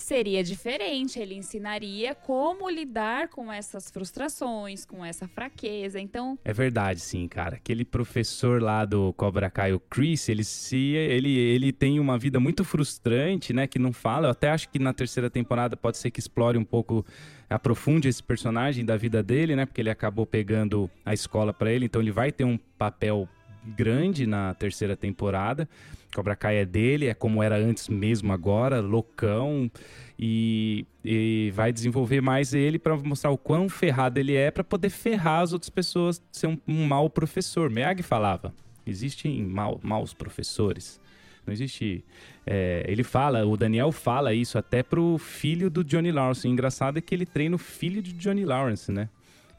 [0.00, 1.18] seria diferente.
[1.18, 6.00] Ele ensinaria como lidar com essas frustrações, com essa fraqueza.
[6.00, 6.38] Então.
[6.44, 7.56] É verdade, sim, cara.
[7.56, 12.40] Aquele professor lá do Cobra Kai, o Chris, ele se ele, ele tem uma vida
[12.40, 13.66] muito frustrante, né?
[13.66, 14.28] Que não fala.
[14.28, 17.04] Eu até acho que na terceira temporada pode ser que explore um pouco,
[17.48, 19.66] aprofunde esse personagem da vida dele, né?
[19.66, 23.28] Porque ele acabou pegando a escola para ele, então ele vai ter um papel
[23.76, 25.68] grande na terceira temporada.
[26.14, 29.70] Cobra Kai é dele, é como era antes mesmo agora, loucão.
[30.18, 34.90] E, e vai desenvolver mais ele para mostrar o quão ferrado ele é para poder
[34.90, 37.70] ferrar as outras pessoas, ser um, um mau professor.
[37.70, 38.52] Miyagi falava,
[38.86, 41.00] existem mal, maus professores.
[41.46, 42.04] Não existe.
[42.46, 46.46] É, ele fala, o Daniel fala isso até pro filho do Johnny Lawrence.
[46.46, 49.08] O engraçado é que ele treina o filho de Johnny Lawrence, né?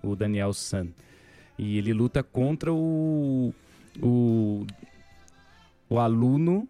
[0.03, 0.89] O Daniel Sun.
[1.57, 3.53] E ele luta contra o,
[4.01, 4.65] o
[5.89, 6.67] o aluno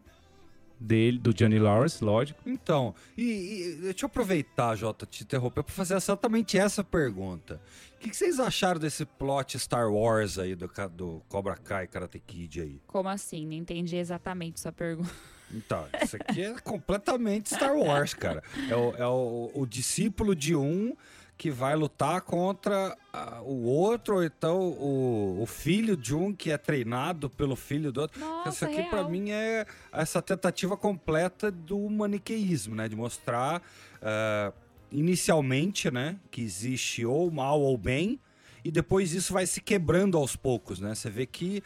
[0.80, 2.42] dele, do Johnny Lawrence, lógico.
[2.46, 7.62] Então, e, e deixa eu aproveitar, Jota, te interromper para fazer exatamente essa pergunta.
[7.96, 12.20] O que, que, vocês acharam desse plot Star Wars aí do, do Cobra Kai Karate
[12.20, 12.82] Kid aí?
[12.88, 13.46] Como assim?
[13.46, 15.14] Não entendi exatamente sua pergunta.
[15.52, 18.42] Então, isso aqui é completamente Star Wars, cara.
[18.70, 20.96] É o, é o, o discípulo de um
[21.39, 26.52] que vai lutar contra ah, o outro, ou então o, o filho de um que
[26.52, 28.19] é treinado pelo filho do outro.
[28.19, 32.89] Nossa, Isso aqui, para mim, é essa tentativa completa do maniqueísmo, né?
[32.89, 33.62] De mostrar,
[34.02, 34.52] ah,
[34.91, 36.17] inicialmente, né?
[36.30, 38.19] Que existe ou mal ou bem,
[38.62, 40.93] e depois isso vai se quebrando aos poucos, né?
[40.93, 41.63] Você vê que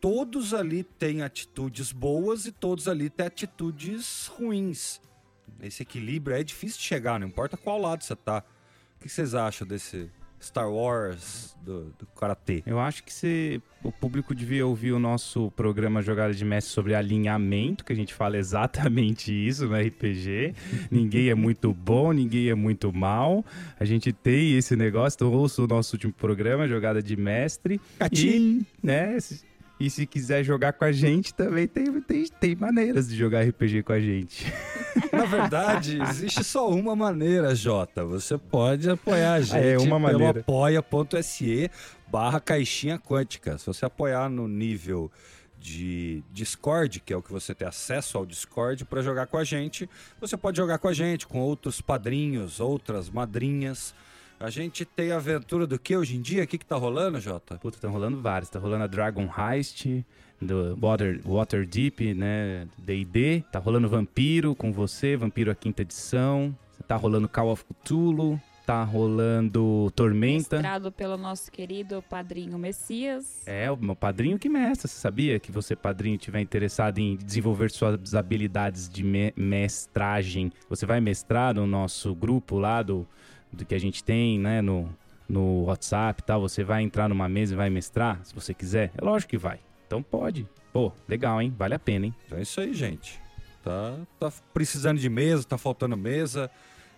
[0.00, 5.00] todos ali têm atitudes boas e todos ali têm atitudes ruins.
[5.60, 8.44] Esse equilíbrio é difícil de chegar, não importa qual lado você tá.
[8.98, 12.62] O que vocês acham desse Star Wars do, do Karatê?
[12.66, 16.94] Eu acho que se, o público devia ouvir o nosso programa Jogada de Mestre sobre
[16.94, 20.54] alinhamento, que a gente fala exatamente isso no RPG.
[20.90, 23.44] ninguém é muito bom, ninguém é muito mal.
[23.78, 27.80] A gente tem esse negócio, então ouça o nosso último programa, Jogada de Mestre.
[28.12, 29.16] E, né,
[29.78, 33.82] e se quiser jogar com a gente, também tem, tem, tem maneiras de jogar RPG
[33.82, 34.50] com a gente.
[35.12, 38.04] Na verdade, existe só uma maneira, Jota.
[38.04, 40.40] Você pode apoiar a gente É, uma pelo maneira.
[40.40, 41.70] apoia.se
[42.08, 43.58] barra caixinha quântica.
[43.58, 45.10] Se você apoiar no nível
[45.58, 49.44] de Discord, que é o que você tem acesso ao Discord para jogar com a
[49.44, 49.88] gente,
[50.20, 53.94] você pode jogar com a gente, com outros padrinhos, outras madrinhas.
[54.38, 56.44] A gente tem aventura do que hoje em dia?
[56.44, 57.56] O que, que tá rolando, Jota?
[57.56, 58.50] Puta, tá rolando vários.
[58.50, 60.04] Tá rolando a Dragon Heist,
[60.40, 62.68] do Water, Water Deep, né?
[62.76, 63.42] D&D.
[63.50, 66.54] Tá rolando Vampiro com você, Vampiro a quinta edição.
[66.86, 68.38] Tá rolando Call of Cthulhu.
[68.66, 70.56] Tá rolando Tormenta.
[70.56, 73.42] Mestrado pelo nosso querido padrinho Messias.
[73.46, 74.88] É, o meu padrinho que mestra.
[74.88, 80.84] Você sabia que você, padrinho, tiver interessado em desenvolver suas habilidades de me- mestragem, você
[80.84, 83.06] vai mestrar no nosso grupo lá do,
[83.52, 84.88] do que a gente tem, né, no,
[85.28, 86.40] no WhatsApp e tal.
[86.40, 88.92] Você vai entrar numa mesa e vai mestrar, se você quiser.
[88.96, 89.60] É lógico que vai.
[89.86, 90.48] Então pode.
[90.72, 91.54] Pô, legal, hein?
[91.56, 92.14] Vale a pena, hein?
[92.26, 93.20] Então é isso aí, gente.
[93.62, 96.50] Tá, tá precisando de mesa, tá faltando mesa.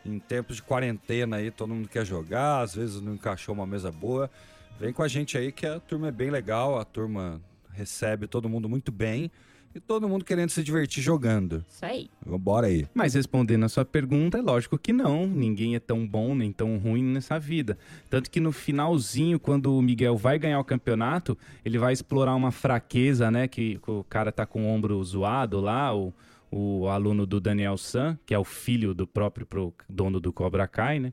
[0.04, 3.90] Em tempos de quarentena aí, todo mundo quer jogar, às vezes não encaixou uma mesa
[3.90, 4.30] boa.
[4.78, 7.40] Vem com a gente aí que a turma é bem legal, a turma
[7.72, 9.30] recebe todo mundo muito bem
[9.74, 11.64] e todo mundo querendo se divertir jogando.
[11.68, 12.08] Isso aí.
[12.24, 12.86] Vambora aí.
[12.94, 15.26] Mas respondendo a sua pergunta, é lógico que não.
[15.26, 17.78] Ninguém é tão bom nem tão ruim nessa vida.
[18.10, 22.50] Tanto que no finalzinho, quando o Miguel vai ganhar o campeonato, ele vai explorar uma
[22.50, 23.46] fraqueza, né?
[23.46, 26.12] Que o cara tá com o ombro zoado lá, o,
[26.50, 30.66] o aluno do Daniel San, que é o filho do próprio pro- dono do Cobra
[30.66, 31.12] Kai, né?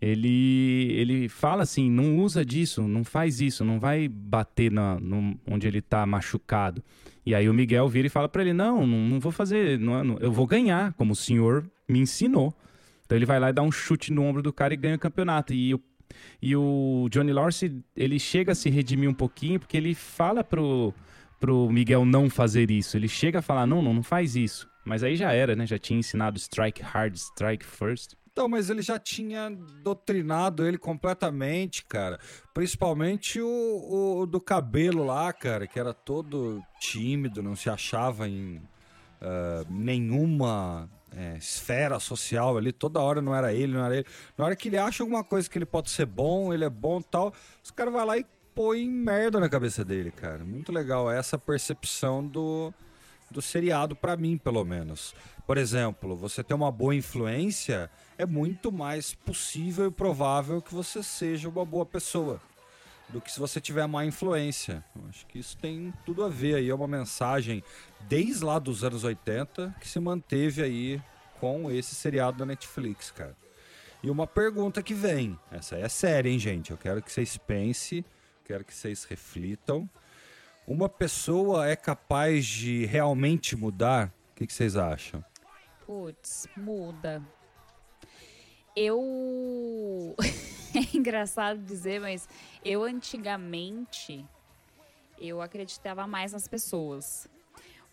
[0.00, 5.38] Ele, ele fala assim, não usa disso, não faz isso, não vai bater na, no-
[5.46, 6.82] onde ele tá machucado.
[7.24, 9.98] E aí o Miguel vira e fala pra ele, não, não, não vou fazer, não,
[9.98, 12.52] é- não- eu vou ganhar, como o senhor me ensinou.
[13.04, 14.98] Então ele vai lá e dá um chute no ombro do cara e ganha o
[14.98, 15.52] campeonato.
[15.52, 15.80] E o,
[16.40, 20.92] e o Johnny Lawrence, ele chega a se redimir um pouquinho, porque ele fala pro,
[21.38, 22.96] pro Miguel não fazer isso.
[22.96, 24.68] Ele chega a falar, não, não, não faz isso.
[24.84, 25.64] Mas aí já era, né?
[25.66, 28.14] Já tinha ensinado strike hard, strike first.
[28.32, 29.50] Então, mas ele já tinha
[29.82, 32.18] doutrinado ele completamente, cara.
[32.54, 38.60] Principalmente o, o do cabelo lá, cara, que era todo tímido, não se achava em
[39.20, 42.72] ah, nenhuma é, esfera social ali.
[42.72, 44.06] Toda hora não era ele, não era ele.
[44.36, 47.00] Na hora que ele acha alguma coisa que ele pode ser bom, ele é bom
[47.00, 50.44] tal, os caras vão lá e põem merda na cabeça dele, cara.
[50.44, 52.74] Muito legal essa percepção do,
[53.32, 55.14] do seriado, pra mim, pelo menos.
[55.46, 61.02] Por exemplo, você ter uma boa influência é muito mais possível e provável que você
[61.02, 62.40] seja uma boa pessoa
[63.08, 64.84] do que se você tiver má influência.
[64.96, 67.62] Eu acho que isso tem tudo a ver aí, é uma mensagem
[68.08, 71.02] desde lá dos anos 80 que se manteve aí
[71.40, 73.36] com esse seriado da Netflix, cara.
[74.02, 76.70] E uma pergunta que vem, essa é séria, hein, gente?
[76.70, 78.04] Eu quero que vocês pensem,
[78.44, 79.88] quero que vocês reflitam.
[80.66, 84.12] Uma pessoa é capaz de realmente mudar?
[84.30, 85.24] O que, que vocês acham?
[85.84, 87.22] Putz, muda.
[88.74, 90.14] Eu.
[90.74, 92.28] é engraçado dizer, mas
[92.64, 94.24] eu antigamente
[95.18, 97.28] eu acreditava mais nas pessoas.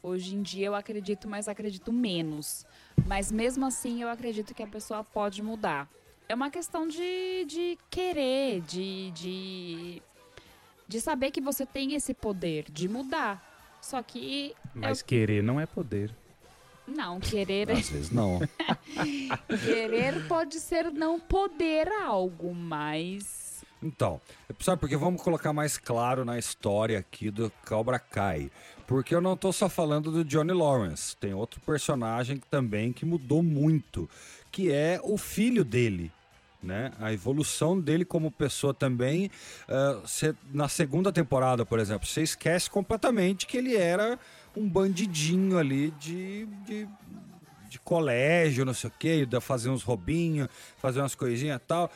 [0.01, 2.65] Hoje em dia eu acredito, mas acredito menos.
[3.05, 5.89] Mas mesmo assim eu acredito que a pessoa pode mudar.
[6.27, 10.01] É uma questão de, de querer, de, de,
[10.89, 13.45] de saber que você tem esse poder de mudar.
[13.79, 16.13] Só que Mas querer não é poder.
[16.87, 18.39] não, querer Às vezes não.
[19.63, 23.63] Querer pode ser não poder algo, mas.
[23.81, 24.19] Então,
[24.59, 28.51] sabe porque vamos colocar mais claro na história aqui do Cobra Kai.
[28.87, 33.43] Porque eu não tô só falando do Johnny Lawrence, tem outro personagem também que mudou
[33.43, 34.09] muito,
[34.51, 36.11] que é o filho dele.
[36.61, 36.91] Né?
[36.99, 39.31] A evolução dele como pessoa também.
[39.67, 44.19] ah, cê- na segunda temporada, por exemplo, você esquece completamente que ele era
[44.57, 46.87] um bandidinho ali de, de,
[47.69, 51.89] de colégio, não sei o quê, fazer uns roubinhos, fazer umas coisinhas e tal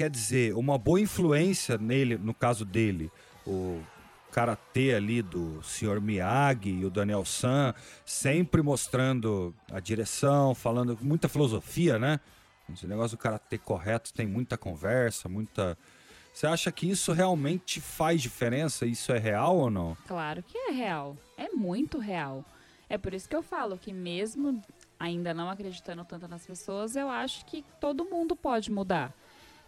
[0.00, 3.10] quer dizer, uma boa influência nele, no caso dele,
[3.46, 3.80] o
[4.32, 6.00] karatê ali do Sr.
[6.00, 12.20] Miyagi e o Daniel San, sempre mostrando a direção, falando muita filosofia, né?
[12.74, 15.76] Esse negócio do karatê correto tem muita conversa, muita.
[16.32, 18.86] Você acha que isso realmente faz diferença?
[18.86, 19.96] Isso é real ou não?
[20.06, 21.16] Claro que é real.
[21.36, 22.44] É muito real.
[22.88, 24.62] É por isso que eu falo que mesmo
[24.98, 29.14] ainda não acreditando tanto nas pessoas, eu acho que todo mundo pode mudar.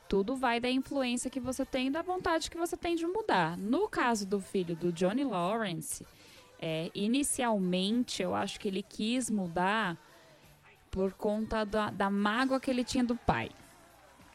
[0.09, 3.57] Tudo vai da influência que você tem e da vontade que você tem de mudar.
[3.57, 6.07] No caso do filho do Johnny Lawrence,
[6.61, 9.97] é, inicialmente eu acho que ele quis mudar
[10.93, 13.51] por conta da, da mágoa que ele tinha do pai,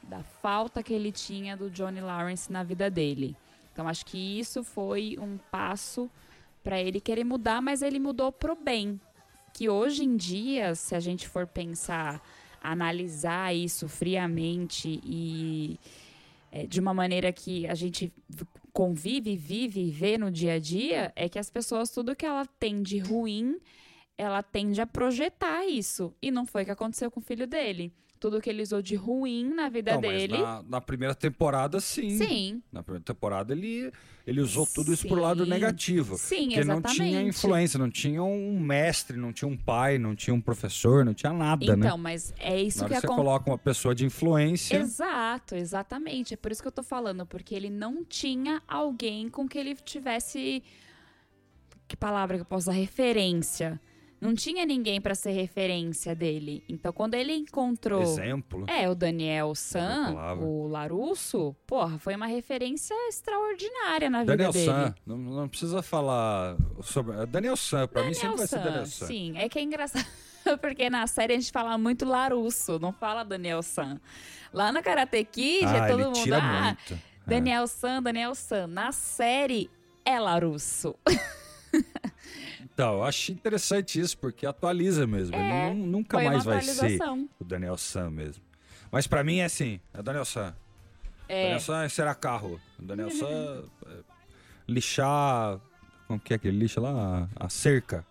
[0.01, 3.37] da falta que ele tinha do Johnny Lawrence na vida dele.
[3.71, 6.09] Então acho que isso foi um passo
[6.63, 8.99] para ele querer mudar, mas ele mudou pro bem.
[9.53, 12.21] Que hoje em dia, se a gente for pensar,
[12.61, 15.79] analisar isso friamente e
[16.51, 18.11] é, de uma maneira que a gente
[18.73, 22.45] convive, vive e vê no dia a dia, é que as pessoas, tudo que ela
[22.59, 23.59] tem de ruim,
[24.17, 26.13] ela tende a projetar isso.
[26.21, 27.93] E não foi o que aconteceu com o filho dele.
[28.19, 30.39] Tudo que ele usou de ruim na vida Não, dele.
[30.39, 32.17] Na, na primeira temporada, sim.
[32.17, 32.63] Sim.
[32.71, 33.91] Na primeira temporada, ele,
[34.25, 35.21] ele usou tudo isso pro Sim.
[35.21, 36.17] lado negativo.
[36.17, 36.95] Sim, Porque não exatamente.
[36.95, 41.13] tinha influência, não tinha um mestre, não tinha um pai, não tinha um professor, não
[41.13, 41.85] tinha nada, né?
[41.85, 43.23] Então, mas é isso Na que que você acontece.
[43.23, 44.77] coloca uma pessoa de influência.
[44.77, 46.33] Exato, exatamente.
[46.33, 49.75] É por isso que eu tô falando, porque ele não tinha alguém com que ele
[49.75, 50.63] tivesse.
[51.87, 52.79] Que palavra que eu posso usar?
[52.79, 53.79] Referência.
[54.19, 56.63] Não tinha ninguém pra ser referência dele.
[56.67, 58.01] Então, quando ele encontrou.
[58.01, 58.65] Exemplo.
[58.67, 60.43] É, o Daniel San, palavra.
[60.43, 64.65] o Larusso, porra, foi uma referência extraordinária na vida Daniel dele.
[64.65, 67.15] San, não, não precisa falar sobre.
[67.15, 69.05] é Daniel San, pra mim sempre vai ser Daniel San.
[69.05, 70.05] Sim, é que é engraçado.
[70.61, 73.99] Porque na série a gente fala muito Larusso, não fala Daniel San.
[74.51, 76.23] Lá no Karate Kid Ah, é todo mundo.
[76.23, 76.93] tira ah, muito.
[76.93, 76.97] É.
[77.27, 78.65] Daniel San, Daniel San.
[78.67, 79.69] Na série
[80.03, 80.95] é Larusso.
[82.77, 85.35] Então, eu acho interessante isso, porque atualiza mesmo.
[85.35, 85.39] É,
[85.71, 86.99] ele nu- nunca mais vai ser
[87.39, 88.43] o Daniel San mesmo.
[88.91, 90.55] Mas pra mim é assim, é Daniel San.
[91.27, 92.61] É, Daniel San será carro.
[92.77, 93.93] Daniel San é,
[94.67, 95.59] lixar.
[96.07, 97.27] Como que é que ele lixa lá?
[97.35, 98.05] A, cerca.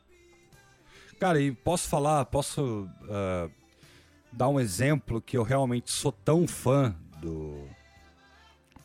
[1.20, 3.48] Cara, e posso falar, posso ah,
[4.33, 7.68] dar um exemplo que eu realmente sou tão fã do,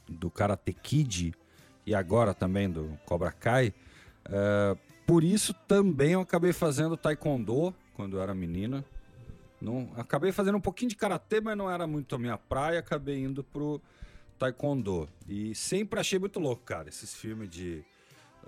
[0.07, 1.33] do Karate Kid
[1.87, 3.73] e agora também do Cobra Kai.
[4.27, 4.77] ah,
[5.11, 8.81] por isso também eu acabei fazendo Taekwondo quando eu era menina.
[9.59, 12.79] Não, acabei fazendo um pouquinho de karatê, mas não era muito a minha praia.
[12.79, 13.81] Acabei indo pro
[14.39, 15.09] taekwondo.
[15.27, 17.83] E sempre achei muito louco, cara, esses filmes de.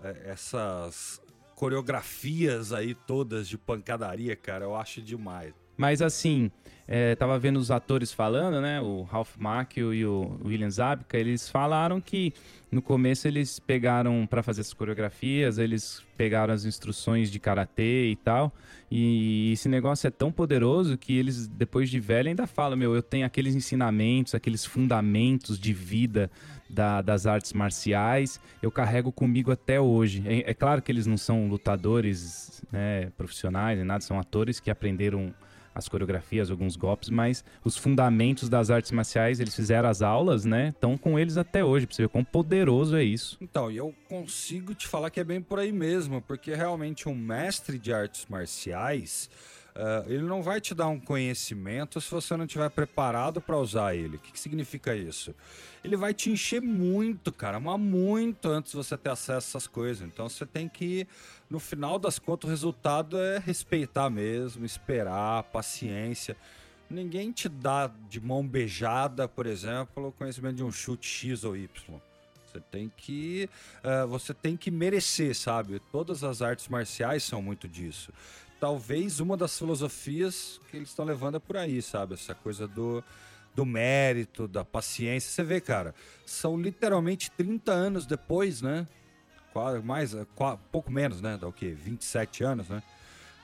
[0.02, 1.22] é, essas
[1.54, 5.54] coreografias aí todas de pancadaria, cara, eu acho demais.
[5.78, 6.52] Mas assim,
[6.88, 8.82] é, tava vendo os atores falando, né?
[8.82, 12.34] O Ralph Macchio e o William Zabka, eles falaram que
[12.72, 18.16] no começo eles pegaram para fazer as coreografias, eles pegaram as instruções de karatê e
[18.16, 18.54] tal.
[18.92, 23.02] E esse negócio é tão poderoso que eles, depois de velho, ainda falam: Meu, eu
[23.02, 26.30] tenho aqueles ensinamentos, aqueles fundamentos de vida
[26.70, 30.24] da- das artes marciais, eu carrego comigo até hoje.
[30.26, 34.70] É, é claro que eles não são lutadores né, profissionais, nem nada, são atores que
[34.70, 35.34] aprenderam
[35.74, 40.70] as coreografias, alguns golpes, mas os fundamentos das artes marciais, eles fizeram as aulas, né?
[40.70, 43.38] Estão com eles até hoje, pra você ver quão poderoso é isso.
[43.42, 47.16] Então, e eu consigo te falar que é bem por aí mesmo, porque realmente um
[47.16, 49.30] mestre de artes marciais,
[49.76, 53.96] ah, ele não vai te dar um conhecimento se você não estiver preparado para usar
[53.96, 54.18] ele.
[54.18, 55.34] O que, que significa isso?
[55.84, 59.68] Ele vai te encher muito, cara, mas muito antes de você ter acesso a essas
[59.68, 60.08] coisas.
[60.08, 61.08] Então você tem que,
[61.50, 66.38] no final das contas, o resultado é respeitar mesmo, esperar, paciência.
[66.90, 71.58] Ninguém te dá de mão beijada, por exemplo, o conhecimento de um chute X ou
[71.58, 71.70] Y.
[72.54, 73.50] Você tem que,
[73.84, 75.80] eh, você tem que merecer, sabe?
[75.92, 78.14] Todas as artes marciais são muito disso.
[78.68, 82.14] Talvez uma das filosofias que eles estão levando é por aí, sabe?
[82.14, 83.04] Essa coisa do,
[83.54, 85.30] do mérito, da paciência.
[85.30, 85.94] Você vê, cara,
[86.26, 88.88] são literalmente 30 anos depois, né?
[89.52, 91.38] Qua- Mais, eh, qua- pouco menos, né?
[91.38, 91.72] Dá o quê?
[91.78, 92.82] 27 anos, né?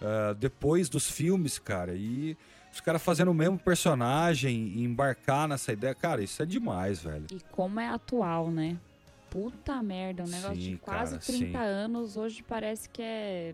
[0.01, 1.95] Ah, depois dos filmes, cara.
[1.95, 2.38] E
[2.72, 5.93] os caras fazendo o mesmo personagem e embarcar nessa ideia.
[5.93, 7.26] Cara, isso é demais, velho.
[7.30, 8.78] E como é atual, né?
[9.30, 11.55] Puta merda, um negócio Sim, de quase cara, 30 sim.
[11.57, 13.53] anos, hoje parece que é.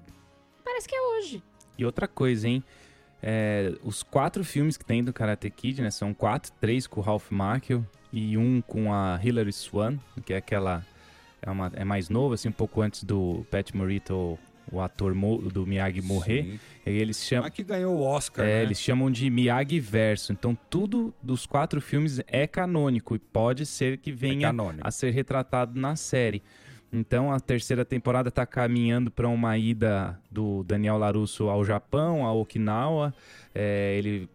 [0.63, 1.43] Parece que é hoje.
[1.77, 2.63] E outra coisa, hein?
[3.23, 5.89] É, os quatro filmes que tem do Karate Kid, né?
[5.91, 10.37] São quatro, três com o Ralph Macchio e um com a Hilary Swan, que é
[10.37, 10.85] aquela...
[11.41, 14.37] É, uma, é mais novo, assim, um pouco antes do Pat Morito
[14.71, 16.43] o ator mo- do Miyagi morrer.
[16.43, 16.59] Sim.
[16.87, 17.43] E eles chamam.
[17.43, 18.63] Mas que ganhou o Oscar, É, né?
[18.63, 20.31] eles chamam de Miyagi Verso.
[20.33, 24.87] Então tudo dos quatro filmes é canônico e pode ser que É venha canônico.
[24.87, 26.41] a ser retratado na série.
[26.95, 32.31] Então a terceira temporada está caminhando para uma ida do Daniel Larusso ao Japão, a
[32.31, 33.13] Okinawa.
[33.53, 34.29] É, ele,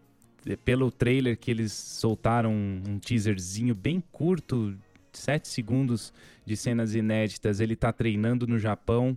[0.64, 4.76] pelo trailer que eles soltaram um, teaserzinho bem curto,
[5.10, 6.12] sete segundos
[6.44, 9.16] de cenas inéditas, ele está treinando no Japão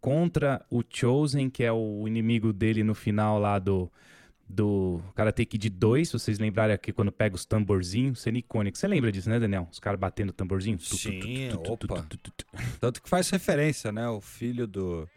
[0.00, 3.90] contra o Chosen, que é o inimigo dele no final lá do
[4.50, 8.76] do Karate Kid 2, se vocês lembrarem aqui quando pega os tamborzinhos, cena icônica.
[8.76, 9.68] Você lembra disso, né, Daniel?
[9.70, 10.78] Os caras batendo tamborzinho?
[10.80, 12.06] Sim, tu, tu, tu, opa.
[12.80, 14.08] Tanto que faz referência, né?
[14.08, 15.08] O filho do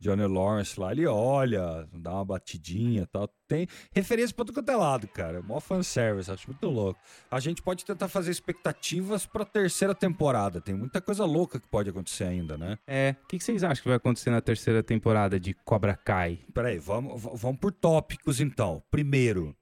[0.00, 3.28] Johnny Lawrence lá, ele olha, dá uma batidinha e tal.
[3.48, 5.42] Tem referência pra tudo quanto é lado, cara.
[5.42, 7.00] Mó fanservice, acho muito louco.
[7.30, 10.60] A gente pode tentar fazer expectativas pra terceira temporada.
[10.60, 12.78] Tem muita coisa louca que pode acontecer ainda, né?
[12.86, 16.38] É, o que, que vocês acham que vai acontecer na terceira temporada de Cobra Kai?
[16.54, 18.82] Peraí, vamos, vamos por tópicos então.
[18.90, 19.56] Primeiro,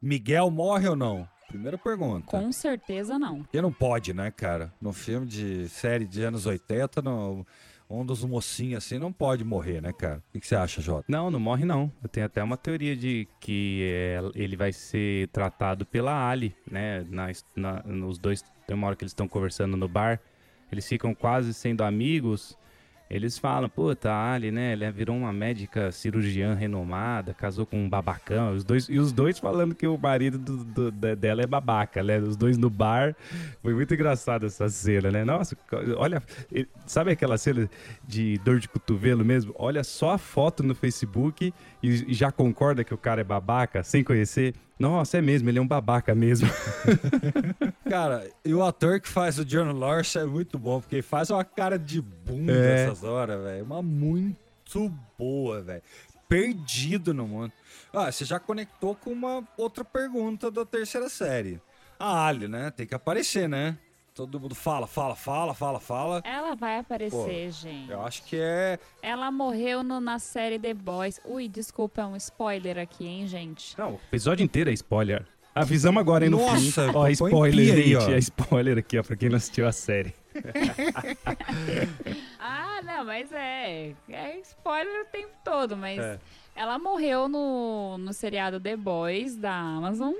[0.00, 1.28] Miguel morre ou não?
[1.48, 2.26] Primeira pergunta.
[2.26, 3.42] Com certeza não.
[3.42, 4.72] Porque não pode, né, cara?
[4.80, 7.46] No filme de série de anos 80, não,
[8.00, 10.22] um dos mocinhos assim não pode morrer, né, cara?
[10.28, 11.04] O que, que você acha, Jota?
[11.08, 11.90] Não, não morre não.
[12.02, 17.04] Eu tenho até uma teoria de que é, ele vai ser tratado pela Ali, né?
[17.10, 20.20] Na, na- nos dois, tem uma hora que eles estão conversando no bar,
[20.70, 22.56] eles ficam quase sendo amigos.
[23.12, 24.72] Eles falam, puta, a Ali, né?
[24.72, 28.54] Ela virou uma médica cirurgiã renomada, casou com um babacão.
[28.54, 32.18] Os dois, e os dois falando que o marido do- do- dela é babaca, né?
[32.18, 33.14] Os dois no bar.
[33.60, 35.24] Foi muito engraçado essa cena, né?
[35.24, 35.54] Nossa,
[35.98, 36.22] olha,
[36.86, 37.68] sabe aquela cena
[38.08, 39.54] de dor de cotovelo mesmo?
[39.58, 41.52] Olha só a foto no Facebook
[41.82, 44.54] e, e já concorda que o cara é babaca, sem conhecer.
[44.82, 46.48] Nossa, é mesmo, ele é um babaca mesmo.
[47.88, 51.30] Cara, e o ator que faz o John Lawrence é muito bom, porque ele faz
[51.30, 52.82] uma cara de bunda É.
[52.86, 53.64] essas horas, velho.
[53.64, 55.82] Uma muito boa, velho.
[56.28, 57.52] Perdido no mundo.
[57.92, 61.60] Ah, você já conectou com uma outra pergunta da terceira série.
[61.96, 62.72] A Ali, né?
[62.72, 63.78] Tem que aparecer, né?
[64.14, 66.22] Todo mundo fala, fala, fala, fala, fala.
[66.24, 67.90] Ela vai aparecer, gente.
[67.90, 68.78] Eu acho que é.
[69.02, 71.18] Ela morreu no- na série The Boys.
[71.24, 73.76] Ui, desculpa, é um spoiler aqui, hein, gente?
[73.78, 75.24] Não, o episódio inteiro é spoiler.
[75.54, 76.56] Avisamos agora, hein, no Nossa,
[76.90, 76.96] fim.
[76.96, 77.96] Ó, spoiler, aí, gente.
[77.96, 78.10] ó.
[78.10, 80.14] É spoiler aqui, ó, pra quem não assistiu a série.
[82.38, 83.92] Ah, não, mas é.
[84.08, 86.18] É spoiler o tempo todo, mas É.
[86.56, 90.12] ela morreu no, no seriado The Boys da Amazon.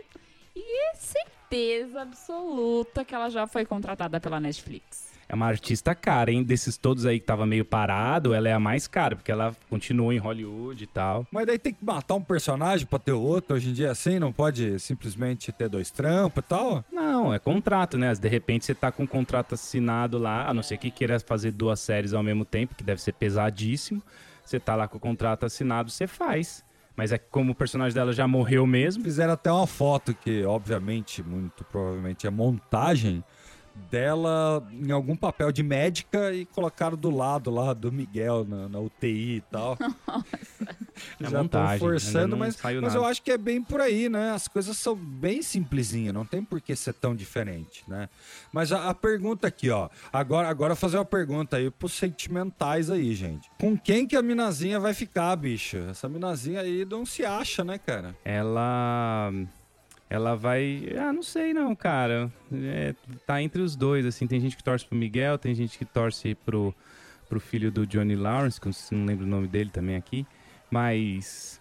[0.55, 5.13] E certeza absoluta que ela já foi contratada pela Netflix.
[5.29, 6.43] É uma artista cara, hein?
[6.43, 10.15] Desses todos aí que tava meio parado, ela é a mais cara, porque ela continua
[10.15, 11.27] em Hollywood e tal.
[11.31, 13.57] Mas daí tem que matar um personagem pra ter outro.
[13.57, 16.85] Hoje em dia é assim, não pode simplesmente ter dois trampos e tal.
[16.93, 18.13] Não, é contrato, né?
[18.13, 21.51] De repente você tá com um contrato assinado lá, a não ser que queira fazer
[21.51, 24.03] duas séries ao mesmo tempo, que deve ser pesadíssimo.
[24.45, 26.63] Você tá lá com o contrato assinado, você faz.
[26.97, 31.23] Mas é como o personagem dela já morreu mesmo, Fizeram até uma foto que, obviamente,
[31.23, 33.25] muito provavelmente é montagem
[33.91, 38.79] dela em algum papel de médica e colocaram do lado lá do Miguel na, na
[38.81, 39.79] UTI e tal.
[41.19, 42.97] É Já tão montagem, forçando, ainda não mas, mas nada.
[42.97, 44.31] eu acho que é bem por aí, né?
[44.33, 48.09] As coisas são bem simplesinhas, não tem por que ser tão diferente, né?
[48.53, 49.89] Mas a, a pergunta aqui, ó.
[50.13, 53.51] Agora, agora eu vou fazer uma pergunta aí pros sentimentais aí, gente.
[53.59, 55.79] Com quem que a minazinha vai ficar, bicho?
[55.91, 58.15] Essa minazinha aí não se acha, né, cara?
[58.25, 59.33] ela.
[60.13, 60.93] Ela vai.
[60.99, 62.31] Ah, não sei não, cara.
[62.53, 62.95] É,
[63.27, 64.27] tá entre os dois, assim.
[64.27, 66.75] Tem gente que torce pro Miguel, tem gente que torce pro,
[67.31, 70.27] pro filho do Johnny Lawrence, que eu não lembro o nome dele também aqui.
[70.71, 71.59] Mas.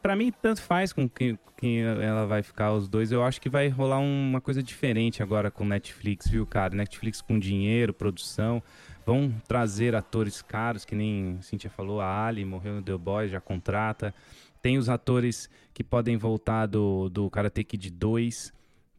[0.00, 3.12] Pra mim, tanto faz com quem, quem ela vai ficar, os dois.
[3.12, 6.74] Eu acho que vai rolar uma coisa diferente agora com Netflix, viu, cara?
[6.74, 8.62] Netflix com dinheiro, produção.
[9.04, 13.30] Vão trazer atores caros, que nem a Cintia falou, a Ali morreu no The Boys,
[13.30, 14.14] já contrata.
[14.62, 18.52] Tem os atores que podem voltar do, do Karate Kid 2.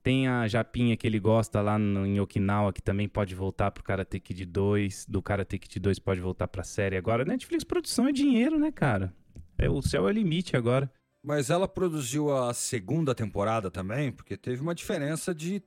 [0.04, 3.84] Tem a Japinha que ele gosta lá no, em Okinawa, que também pode voltar pro
[3.84, 5.06] Karate Kid 2.
[5.08, 7.24] Do Karate Kid 2 pode voltar pra série agora.
[7.24, 9.14] Netflix produção é dinheiro, né, cara?
[9.58, 10.92] É, o céu é limite agora.
[11.24, 15.62] Mas ela produziu a segunda temporada também, porque teve uma diferença de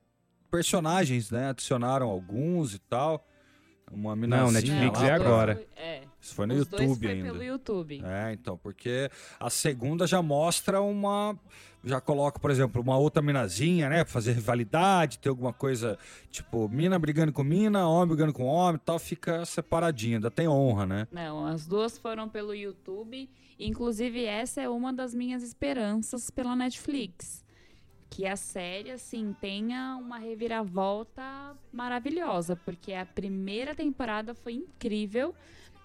[0.51, 1.51] personagens, né?
[1.51, 3.25] Adicionaram alguns e tal.
[3.93, 5.55] Uma minazinha Netflix lá é agora.
[5.57, 7.31] Foi- É, Isso foi no os dois YouTube foi ainda.
[7.33, 8.03] pelo YouTube.
[8.05, 11.39] É, então, porque a segunda já mostra uma.
[11.87, 14.05] Já coloca, por exemplo, uma outra minazinha, né?
[14.05, 15.99] Pra fazer rivalidade, ter alguma coisa,
[16.31, 20.87] tipo, mina brigando com mina, homem brigando com homem tal, fica separadinho, ainda tem honra,
[20.87, 21.07] né?
[21.13, 23.29] Não, as duas foram pelo YouTube.
[23.61, 27.44] Inclusive, essa é uma das minhas esperanças pela Netflix.
[28.15, 32.55] Que a série, assim, tenha uma reviravolta maravilhosa.
[32.55, 35.35] Porque a primeira temporada foi incrível,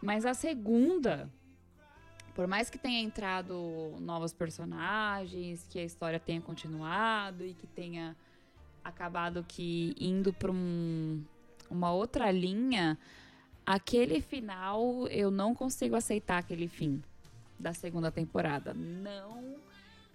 [0.01, 1.27] mas a segunda
[2.39, 8.15] por mais que tenha entrado novos personagens, que a história tenha continuado e que tenha
[8.81, 11.21] acabado que indo para um,
[11.69, 12.97] uma outra linha,
[13.65, 17.03] aquele final eu não consigo aceitar aquele fim
[17.59, 18.73] da segunda temporada.
[18.73, 19.57] Não,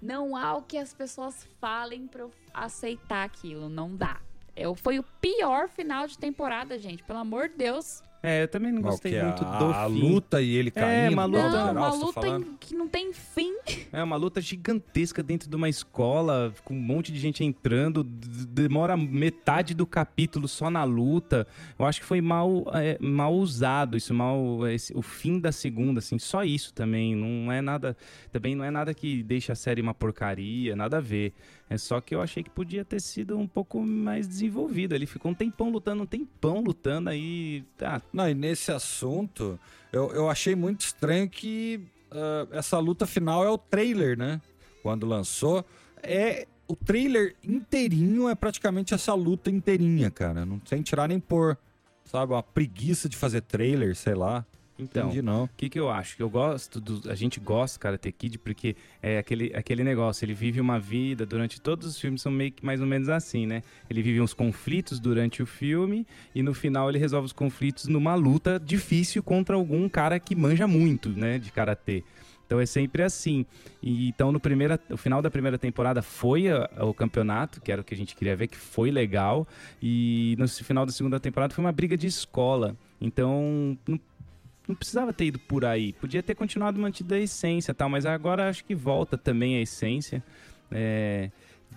[0.04, 4.20] não há o que as pessoas falem para eu aceitar aquilo, não dá.
[4.54, 7.02] Eu, foi o pior final de temporada, gente.
[7.02, 8.02] Pelo amor de Deus.
[8.26, 9.24] É, eu também não gostei Qual é?
[9.26, 10.00] muito a, do a fim.
[10.00, 11.10] luta e ele caindo.
[11.10, 13.52] É, uma luta- Não, geral, uma tá luta em- que não tem fim.
[13.92, 18.96] É uma luta gigantesca dentro de uma escola, com um monte de gente entrando, demora
[18.96, 21.46] metade do capítulo só na luta.
[21.78, 25.98] Eu acho que foi mal, é, mal usado isso, mal esse- o fim da segunda,
[25.98, 27.14] assim, só isso também.
[27.14, 27.96] Não é nada,
[28.32, 31.32] também não é nada que deixa a série uma porcaria, nada a ver.
[31.68, 34.94] É só que eu achei que podia ter sido um pouco mais desenvolvido.
[34.94, 39.58] Ele ficou um tempão lutando, um tempão lutando aí, tá, Não, e nesse assunto,
[39.92, 41.80] eu, eu achei muito estranho que
[42.14, 44.40] ah, essa luta final é o trailer, né?
[44.82, 45.64] Quando lançou.
[46.02, 46.46] É.
[46.66, 50.46] O trailer inteirinho é praticamente essa luta inteirinha, cara.
[50.46, 51.58] Não sem tirar nem pôr.
[52.06, 52.32] Sabe?
[52.32, 54.46] Uma preguiça de fazer trailer, sei lá.
[54.78, 55.08] Então.
[55.44, 56.16] O que, que eu acho?
[56.16, 57.10] Que eu gosto do.
[57.10, 61.24] A gente gosta do Karate Kid porque é aquele, aquele negócio, ele vive uma vida
[61.24, 63.62] durante todos os filmes, são meio que mais ou menos assim, né?
[63.88, 68.14] Ele vive uns conflitos durante o filme e no final ele resolve os conflitos numa
[68.14, 71.38] luta difícil contra algum cara que manja muito, né?
[71.38, 72.02] De karatê.
[72.46, 73.46] Então é sempre assim.
[73.82, 77.80] E então no primeira, o final da primeira temporada foi a- o campeonato, que era
[77.80, 79.46] o que a gente queria ver, que foi legal.
[79.82, 82.76] E no final da segunda temporada foi uma briga de escola.
[83.00, 83.98] Então não
[84.66, 85.92] não precisava ter ido por aí.
[85.92, 90.22] Podia ter continuado mantido a essência tal, mas agora acho que volta também a essência.
[90.70, 91.30] é,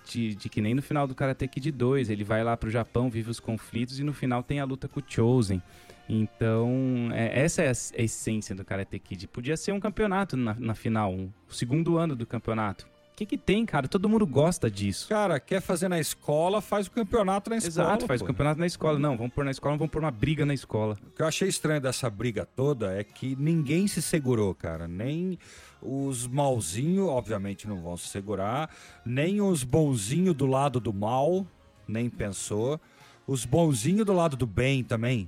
[0.06, 3.10] de, de que nem no final do Karate Kid 2, ele vai lá pro Japão,
[3.10, 5.62] vive os conflitos e no final tem a luta com o Chosen.
[6.10, 9.28] Então, é, essa é a, a essência do Karate Kid.
[9.28, 12.88] Podia ser um campeonato na, na final, um, o segundo ano do campeonato.
[13.18, 13.88] O que, que tem, cara?
[13.88, 15.10] Todo mundo gosta disso.
[15.10, 17.88] Cara, quer fazer na escola, faz o campeonato na escola.
[17.88, 18.26] Exato, faz pô.
[18.26, 19.00] o campeonato na escola.
[19.00, 20.96] Não, vamos pôr na escola, vamos pôr uma briga na escola.
[21.08, 24.88] O que eu achei estranho dessa briga toda é que ninguém se segurou, cara.
[24.88, 25.40] Nem
[25.82, 28.70] os malzinhos, obviamente, não vão se segurar.
[29.04, 31.44] Nem os bonzinhos do lado do mal,
[31.88, 32.80] nem pensou.
[33.26, 35.28] Os bonzinhos do lado do bem também.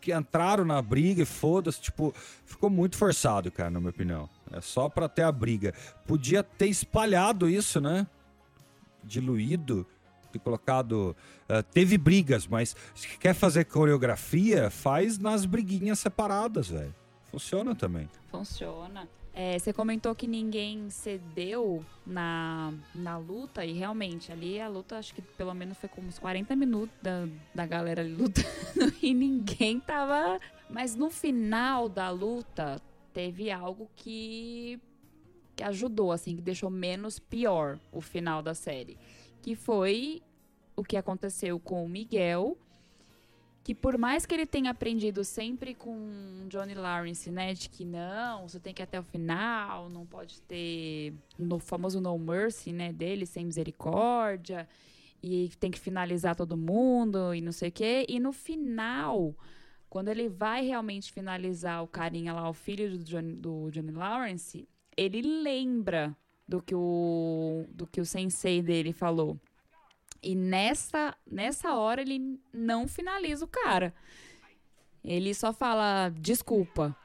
[0.00, 2.14] Que entraram na briga e foda-se, tipo,
[2.46, 4.30] ficou muito forçado, cara, na minha opinião.
[4.52, 5.74] É só pra ter a briga.
[6.06, 8.06] Podia ter espalhado isso, né?
[9.04, 9.86] Diluído,
[10.32, 11.16] ter colocado.
[11.48, 16.94] ah, teve brigas, mas se quer fazer coreografia, faz nas briguinhas separadas, velho.
[17.30, 18.08] Funciona também.
[18.30, 19.08] Funciona.
[19.40, 25.14] É, você comentou que ninguém cedeu na, na luta, e realmente, ali a luta, acho
[25.14, 28.48] que pelo menos foi como uns 40 minutos da, da galera lutando
[29.00, 30.40] e ninguém tava.
[30.68, 32.82] Mas no final da luta,
[33.18, 34.80] teve algo que,
[35.56, 38.96] que ajudou, assim, que deixou menos pior o final da série.
[39.42, 40.22] Que foi
[40.76, 42.56] o que aconteceu com o Miguel
[43.64, 48.48] que por mais que ele tenha aprendido sempre com Johnny Lawrence, né, de que não,
[48.48, 52.94] você tem que ir até o final, não pode ter no famoso no mercy, né,
[52.94, 54.66] dele sem misericórdia
[55.22, 59.34] e tem que finalizar todo mundo e não sei o quê, e no final,
[59.88, 64.68] quando ele vai realmente finalizar o carinha lá, o filho do Johnny, do Johnny Lawrence,
[64.96, 66.16] ele lembra
[66.46, 69.38] do que o do que o sensei dele falou.
[70.22, 73.94] E nessa, nessa hora ele não finaliza o cara.
[75.04, 76.96] Ele só fala desculpa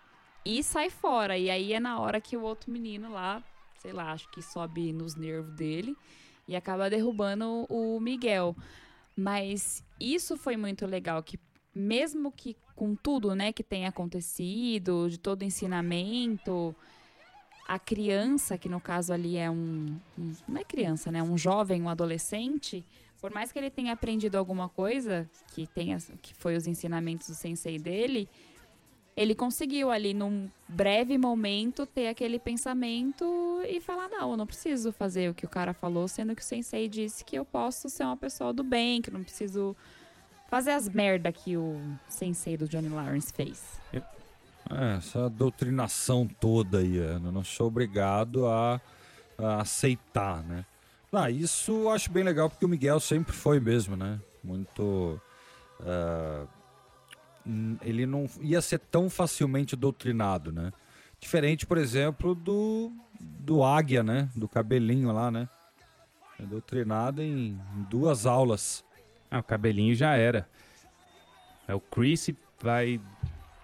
[0.44, 1.38] e sai fora.
[1.38, 3.44] E aí é na hora que o outro menino lá,
[3.78, 5.96] sei lá, acho que sobe nos nervos dele
[6.48, 8.56] e acaba derrubando o Miguel.
[9.16, 11.40] Mas isso foi muito legal que
[11.74, 16.76] mesmo que com tudo, né, que tenha acontecido, de todo ensinamento,
[17.68, 21.82] a criança, que no caso ali é um, um- não é criança, né, um jovem,
[21.82, 22.84] um adolescente,
[23.22, 27.36] por mais que ele tenha aprendido alguma coisa, que tenha que foi os ensinamentos do
[27.36, 28.28] sensei dele,
[29.16, 33.24] ele conseguiu ali num breve momento ter aquele pensamento
[33.70, 36.46] e falar não, eu não preciso fazer o que o cara falou, sendo que o
[36.46, 39.76] sensei disse que eu posso ser uma pessoa do bem, que eu não preciso
[40.54, 43.82] fazer as merda que o sensei do Johnny Lawrence fez.
[43.92, 48.80] É, essa doutrinação toda aí, eu não sou obrigado a,
[49.36, 50.64] a aceitar, né?
[51.12, 54.20] Ah, isso eu acho bem legal porque o Miguel sempre foi mesmo, né?
[54.44, 55.20] Muito.
[57.44, 60.72] hum, ele não ia ser tão facilmente doutrinado, né?
[61.20, 64.30] Diferente, por exemplo, do, do Águia, né?
[64.36, 65.50] Do cabelinho lá, né?
[66.40, 68.86] É doutrinado em duas aulas.
[69.34, 70.48] Ah, o cabelinho já era.
[71.68, 72.30] É o Chris
[72.62, 73.02] vai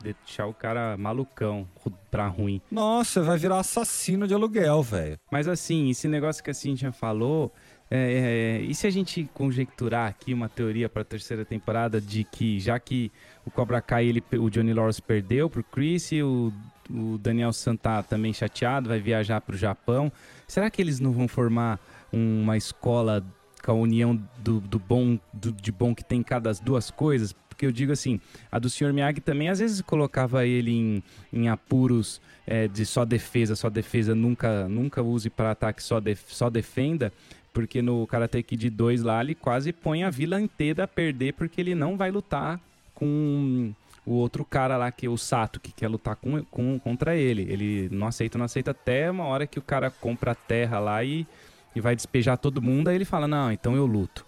[0.02, 1.68] deixar o cara malucão
[2.10, 2.60] pra ruim.
[2.72, 5.20] Nossa, vai virar assassino de aluguel, velho.
[5.32, 7.54] Mas assim, esse negócio que a Cintia falou,
[7.92, 12.24] é, é, e se a gente conjecturar aqui uma teoria para a terceira temporada de
[12.24, 13.12] que, já que
[13.46, 16.52] o Cobra Kai, ele, o Johnny Lawrence perdeu pro Chris e o,
[16.90, 20.12] o Daniel Santa também chateado, vai viajar pro Japão,
[20.48, 21.80] será que eles não vão formar
[22.12, 23.24] uma escola
[23.64, 27.36] com a união do, do bom, do, de bom que tem cada duas coisas?
[27.60, 28.94] porque eu digo assim, a do Sr.
[28.94, 31.04] Miyagi também às vezes colocava ele em,
[31.34, 36.24] em apuros é, de só defesa, só defesa, nunca, nunca use para ataque, só, def,
[36.30, 37.12] só defenda,
[37.54, 41.60] porque no Karate Kid 2 lá ele quase põe a vila inteira a perder porque
[41.60, 42.62] ele não vai lutar
[42.96, 43.74] com
[44.06, 47.42] o outro cara lá, que é o Sato, que quer lutar com, com, contra ele.
[47.42, 51.04] Ele não aceita, não aceita até uma hora que o cara compra a terra lá
[51.04, 51.28] e,
[51.76, 54.26] e vai despejar todo mundo, aí ele fala, não, então eu luto.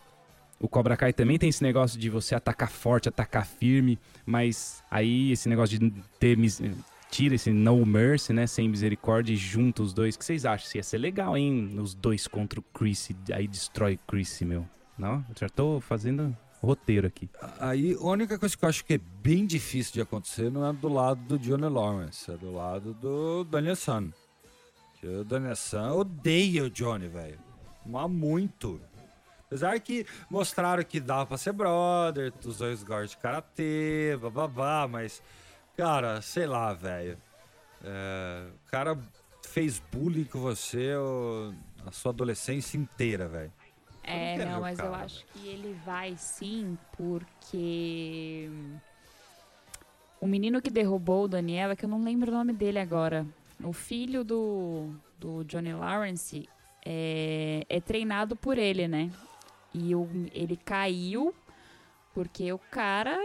[0.59, 5.31] O Cobra Kai também tem esse negócio de você atacar forte, atacar firme, mas aí
[5.31, 6.37] esse negócio de ter
[7.09, 10.15] tira esse no mercy, né, sem misericórdia e junta os dois.
[10.15, 10.71] O que vocês acham?
[10.75, 11.77] Ia ser legal, hein?
[11.77, 14.65] Os dois contra o Chris, aí destrói Chris, meu.
[14.97, 15.15] Não?
[15.15, 17.29] Eu já tô fazendo roteiro aqui.
[17.59, 20.71] Aí, a única coisa que eu acho que é bem difícil de acontecer não é
[20.71, 24.09] do lado do Johnny Lawrence, é do lado do Daniel San.
[25.03, 27.39] O Daniel San odeia o Johnny, velho.
[27.85, 28.79] Mas muito.
[29.45, 35.21] Apesar que mostraram que dava pra ser brother, os dois gostam de karatê, bababá, mas,
[35.75, 37.17] cara, sei lá, velho.
[37.83, 38.97] É, o cara
[39.43, 40.93] fez bullying com você
[41.85, 43.51] a sua adolescência inteira, velho.
[44.03, 48.49] É, não, não mas cara, eu acho que ele vai sim, porque
[50.19, 53.25] o menino que derrubou o Daniel, é que eu não lembro o nome dele agora.
[53.63, 56.47] O filho do, do Johnny Lawrence
[56.85, 59.11] é, é treinado por ele, né?
[59.73, 61.33] E o, ele caiu
[62.13, 63.17] porque o cara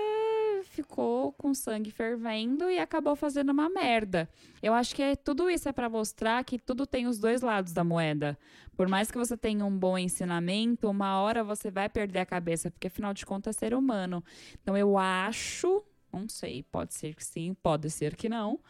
[0.64, 4.28] ficou com sangue fervendo e acabou fazendo uma merda.
[4.62, 7.72] Eu acho que é, tudo isso é para mostrar que tudo tem os dois lados
[7.72, 8.38] da moeda.
[8.76, 12.70] Por mais que você tenha um bom ensinamento, uma hora você vai perder a cabeça,
[12.70, 14.22] porque afinal de contas é ser humano.
[14.62, 15.82] Então eu acho,
[16.12, 18.60] não sei, pode ser que sim, pode ser que não,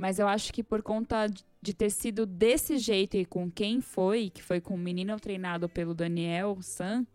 [0.00, 1.26] mas eu acho que por conta
[1.60, 5.68] de ter sido desse jeito e com quem foi, que foi com o menino treinado
[5.68, 7.06] pelo Daniel San,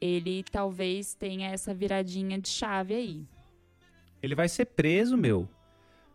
[0.00, 3.26] ele talvez tenha essa viradinha de chave aí.
[4.22, 5.46] Ele vai ser preso, meu.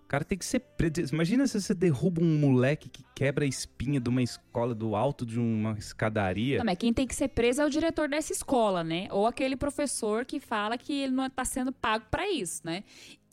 [0.03, 1.13] O cara tem que ser preso.
[1.13, 5.23] Imagina se você derruba um moleque que quebra a espinha de uma escola do alto
[5.23, 6.57] de uma escadaria.
[6.57, 9.07] Não, mas quem tem que ser preso é o diretor dessa escola, né?
[9.11, 12.83] Ou aquele professor que fala que ele não está sendo pago para isso, né?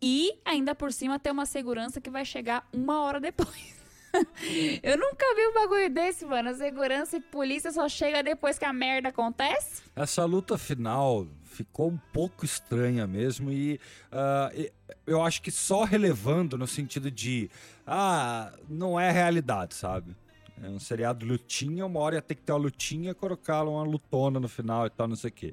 [0.00, 3.78] E ainda por cima ter uma segurança que vai chegar uma hora depois.
[4.82, 6.54] Eu nunca vi um bagulho desse, mano.
[6.54, 9.82] Segurança e polícia só chega depois que a merda acontece.
[9.94, 13.80] Essa luta final ficou um pouco estranha mesmo e
[14.12, 14.70] uh,
[15.06, 17.50] eu acho que só relevando no sentido de
[17.86, 20.14] ah, não é realidade, sabe?
[20.62, 24.38] É um seriado lutinha, uma hora ia ter que ter uma lutinha, colocar uma lutona
[24.38, 25.52] no final e tal, não sei o quê.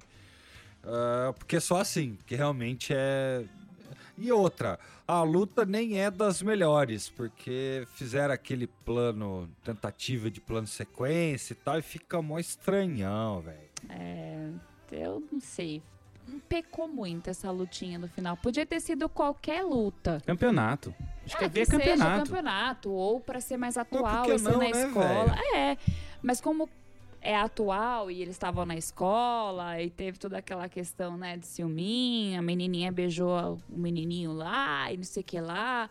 [0.84, 3.43] Uh, porque é só assim, que realmente é
[4.18, 10.68] e outra, a luta nem é das melhores, porque fizeram aquele plano, tentativa de plano
[10.68, 13.70] sequência e tal, e fica mó estranhão, velho.
[13.89, 14.49] É,
[14.91, 15.82] eu não sei.
[16.49, 18.36] Pecou muito essa lutinha no final.
[18.38, 20.20] Podia ter sido qualquer luta.
[20.26, 20.93] Campeonato.
[21.24, 22.26] Acho é, que, que campeonato.
[22.26, 22.91] campeonato.
[22.91, 25.26] Ou para ser mais atual, ser não, na né, escola.
[25.26, 25.55] Véio?
[25.55, 25.78] É.
[26.24, 26.68] Mas como
[27.26, 32.38] é atual e eles estavam na escola e teve toda aquela questão, né, de ciúminho,
[32.38, 35.89] a menininha beijou o menininho lá e não sei o que lá,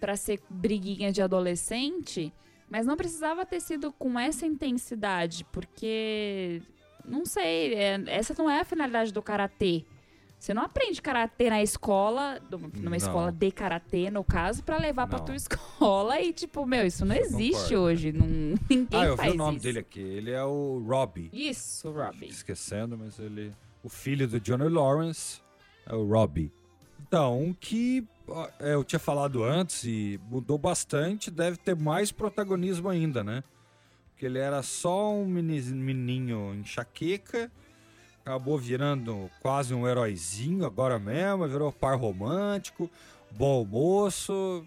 [0.00, 2.32] para ser briguinha de adolescente,
[2.70, 6.62] mas não precisava ter sido com essa intensidade, porque
[7.04, 9.84] não sei, é, essa não é a finalidade do karatê.
[10.42, 12.96] Você não aprende karatê na escola, numa não.
[12.96, 17.14] escola de karatê, no caso, para levar para tua escola e tipo, meu, isso não
[17.14, 18.10] existe hoje.
[18.10, 18.26] Não,
[18.68, 20.00] ninguém ah, eu vi o nome dele aqui.
[20.00, 21.30] Ele é o Robbie.
[21.32, 22.26] Isso, o Robbie.
[22.26, 23.52] Esquecendo, mas ele.
[23.84, 25.40] O filho do Johnny Lawrence
[25.86, 26.50] é o Robbie.
[27.06, 28.04] Então, que
[28.58, 33.44] é, eu tinha falado antes e mudou bastante, deve ter mais protagonismo ainda, né?
[34.10, 37.48] Porque ele era só um menininho enxaqueca
[38.24, 42.90] acabou virando quase um heróizinho agora mesmo, virou par romântico,
[43.30, 44.64] bom almoço.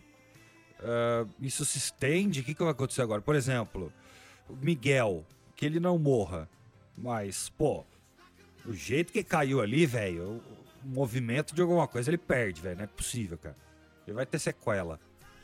[0.80, 2.42] Uh, isso se estende.
[2.42, 3.22] O que, que vai acontecer agora?
[3.22, 3.92] Por exemplo,
[4.50, 5.26] o Miguel,
[5.56, 6.50] que ele não morra.
[6.98, 7.84] Mas, pô,
[8.66, 10.42] o jeito que caiu ali, velho,
[10.84, 12.78] o movimento de alguma coisa ele perde, velho.
[12.78, 13.56] Não é possível, cara.
[14.06, 15.00] Ele vai ter sequela.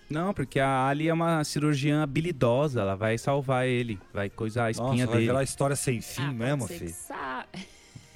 [0.10, 4.72] Não, porque a Ali é uma cirurgiã habilidosa, ela vai salvar ele, vai coisar a
[4.72, 5.12] espinha Nossa, dele.
[5.14, 6.94] Vai virar história sem fim ah, mesmo, filho.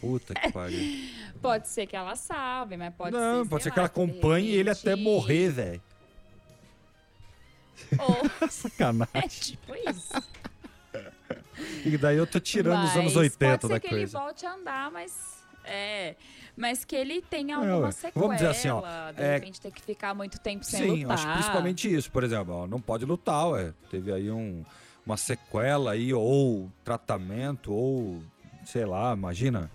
[0.05, 0.79] Puta que pariu.
[1.41, 3.21] Pode ser que ela salve, mas pode ser.
[3.21, 5.81] não, sei pode ser lá, que ela acompanhe ele até morrer, velho.
[7.99, 9.09] Ou Sacanagem.
[9.13, 10.13] é tipo isso.
[11.85, 14.01] E daí eu tô tirando os anos Mas 80 pode ser da que coisa.
[14.03, 15.35] ele volte a andar, mas.
[15.65, 16.15] É.
[16.55, 18.25] Mas que ele tenha É, alguma sequela.
[18.25, 18.81] Vamos dizer assim, ó,
[19.11, 21.13] De é- repente ter que ficar muito tempo sem Sim, lutar.
[21.17, 23.73] acho que principalmente isso, por exemplo, ó, não pode lutar, ué.
[23.91, 24.63] Teve aí um,
[25.05, 28.21] uma sequela aí, ou tratamento, ou
[28.65, 29.69] sei lá, imagina.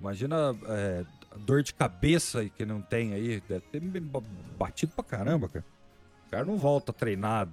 [0.00, 1.04] Imagina é,
[1.36, 3.42] dor de cabeça que não tem aí.
[3.48, 3.80] Deve ter
[4.58, 5.64] batido pra caramba, cara.
[6.26, 7.52] O cara não volta treinado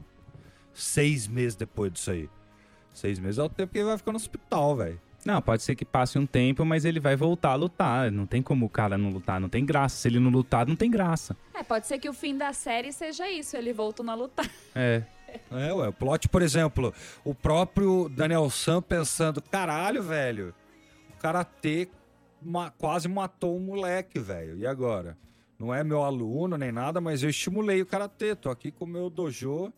[0.73, 2.29] seis meses depois disso aí.
[2.93, 4.99] Seis meses é o tempo que ele vai ficar no hospital, velho.
[5.25, 8.09] Não, pode ser que passe um tempo, mas ele vai voltar a lutar.
[8.11, 9.97] Não tem como o cara não lutar, não tem graça.
[9.97, 11.35] Se ele não lutar, não tem graça.
[11.53, 14.49] É, pode ser que o fim da série seja isso, ele voltando a lutar.
[14.73, 15.03] É.
[15.51, 16.93] É, ué, o plot, por exemplo,
[17.25, 20.55] o próprio Daniel Sam pensando, caralho, velho,
[21.13, 21.89] o karatê
[22.41, 24.57] ma- quase matou um moleque, velho.
[24.57, 25.17] E agora?
[25.59, 28.35] Não é meu aluno nem nada, mas eu estimulei o karatê.
[28.35, 29.71] Tô aqui com o meu dojo.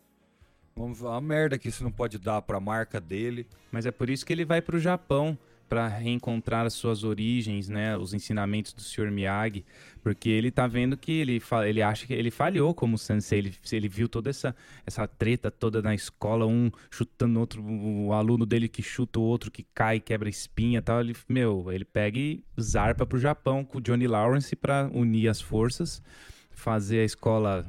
[0.76, 3.46] Vamos a merda que isso não pode dar pra marca dele.
[3.72, 5.36] Mas é por isso que ele vai pro Japão
[5.70, 9.08] para reencontrar as suas origens, né, os ensinamentos do Sr.
[9.08, 9.64] Miyagi,
[10.02, 13.88] porque ele tá vendo que ele ele acha que ele falhou como sensei, ele, ele
[13.88, 14.54] viu toda essa
[14.84, 19.48] essa treta toda na escola, um chutando outro, o aluno dele que chuta o outro
[19.48, 23.80] que cai, quebra espinha, tal, ele, meu, ele pega e zarpa pro Japão com o
[23.80, 26.02] Johnny Lawrence para unir as forças,
[26.50, 27.64] fazer a escola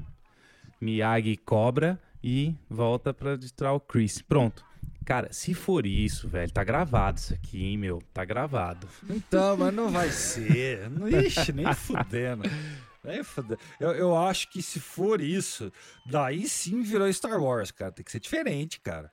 [0.82, 4.24] Miyagi Cobra e volta pra distrair o Chris.
[4.24, 4.70] Pronto.
[5.05, 8.01] Cara, se for isso, velho, tá gravado isso aqui, hein, meu?
[8.13, 8.88] Tá gravado.
[9.09, 10.89] Então, mas não vai ser.
[11.25, 12.43] Ixi, nem fudendo.
[13.03, 13.59] Nem fudendo.
[13.79, 15.71] Eu, eu acho que se for isso,
[16.05, 17.91] daí sim virou Star Wars, cara.
[17.91, 19.11] Tem que ser diferente, cara.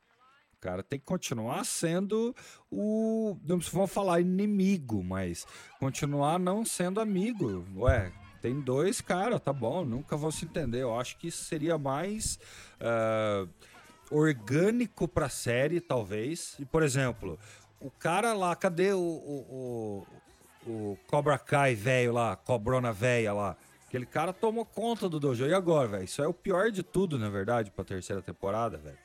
[0.59, 2.35] O cara tem que continuar sendo
[2.71, 3.39] o.
[3.45, 5.47] Não vamos falar inimigo, mas
[5.79, 7.65] continuar não sendo amigo.
[7.77, 8.13] Ué,
[8.43, 10.83] tem dois caras, tá bom, nunca vão se entender.
[10.83, 12.39] Eu acho que seria mais.
[12.81, 13.47] ah,
[14.11, 16.57] orgânico pra série, talvez.
[16.59, 17.39] E, por exemplo,
[17.81, 20.07] o cara lá, cadê o, o,
[20.67, 23.57] o, o Cobra Kai velho lá, Cobrona velha lá?
[23.87, 25.47] Aquele cara tomou conta do dojo.
[25.47, 26.05] E agora, velho?
[26.05, 28.99] Isso é o pior de tudo, na verdade, pra terceira temporada, velho.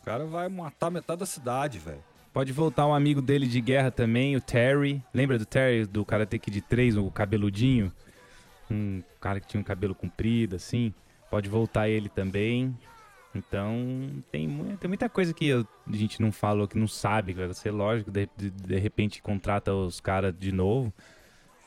[0.00, 2.02] O cara vai matar metade da cidade, velho.
[2.32, 5.02] Pode voltar um amigo dele de guerra também, o Terry.
[5.12, 7.92] Lembra do Terry, do Karate Kid 3, o cabeludinho?
[8.70, 10.92] Um cara que tinha um cabelo comprido, assim.
[11.30, 12.76] Pode voltar ele também.
[13.34, 15.66] Então, tem, tem muita coisa que a
[15.96, 17.32] gente não falou, que não sabe.
[17.32, 20.92] Vai ser lógico, de, de, de repente contrata os caras de novo.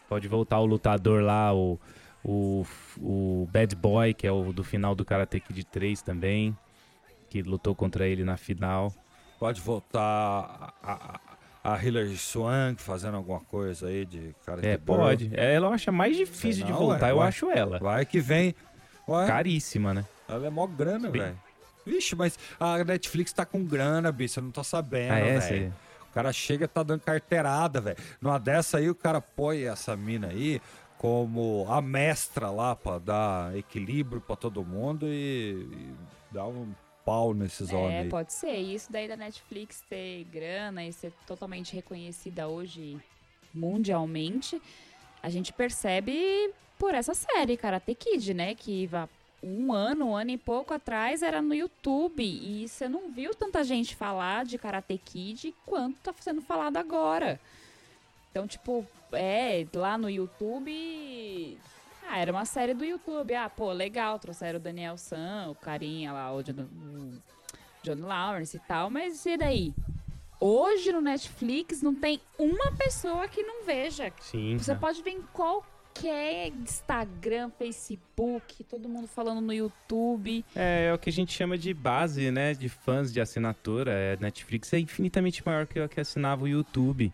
[0.08, 1.78] Pode voltar o lutador lá, o,
[2.24, 2.66] o,
[2.98, 6.58] o Bad Boy, que é o do final do Karate Kid 3 também.
[7.30, 8.94] Que lutou contra ele na final.
[9.38, 11.20] Pode voltar a,
[11.64, 15.30] a, a Hilary Swank fazendo alguma coisa aí de cara É, pode.
[15.34, 17.28] Ela eu acho a mais difícil Sei de não, voltar, ué, eu ué.
[17.28, 17.78] acho ela.
[17.80, 18.56] Vai que vem.
[19.08, 20.06] Ué, Caríssima, né?
[20.28, 21.38] ela é mó grana, velho.
[21.88, 24.40] Vixe, mas a Netflix tá com grana, bicho.
[24.40, 25.40] Eu não tô sabendo, ah, é?
[25.40, 25.74] velho.
[26.10, 27.98] O cara chega e tá dando carteirada, velho.
[28.22, 30.62] Numa dessa aí, o cara põe essa mina aí
[30.98, 35.94] como a mestra lá pra dar equilíbrio pra todo mundo e, e
[36.32, 36.74] dá um
[37.06, 38.10] pau nesses homens É, aí.
[38.10, 38.56] pode ser.
[38.58, 42.98] Isso daí da Netflix ter grana e ser totalmente reconhecida hoje
[43.54, 44.62] mundialmente,
[45.22, 48.54] a gente percebe por essa série, Karate Kid, né?
[48.54, 48.88] Que
[49.48, 53.64] um ano, um ano e pouco atrás era no YouTube e você não viu tanta
[53.64, 57.40] gente falar de Karate Kid quanto tá sendo falado agora.
[58.30, 61.58] Então, tipo, é, lá no YouTube.
[62.08, 63.34] Ah, era uma série do YouTube.
[63.34, 67.22] Ah, pô, legal, trouxeram o Daniel San, o carinha lá, o John, o
[67.84, 69.74] John Lawrence e tal, mas e daí?
[70.40, 74.14] Hoje no Netflix não tem uma pessoa que não veja.
[74.20, 74.58] Sim.
[74.58, 74.80] Você né?
[74.80, 75.77] pode ver em qualquer
[76.64, 80.44] Instagram, Facebook, todo mundo falando no YouTube.
[80.56, 82.54] É, é o que a gente chama de base, né?
[82.54, 83.92] De fãs de assinatura.
[83.92, 87.14] É, Netflix é infinitamente maior que o que assinava o YouTube.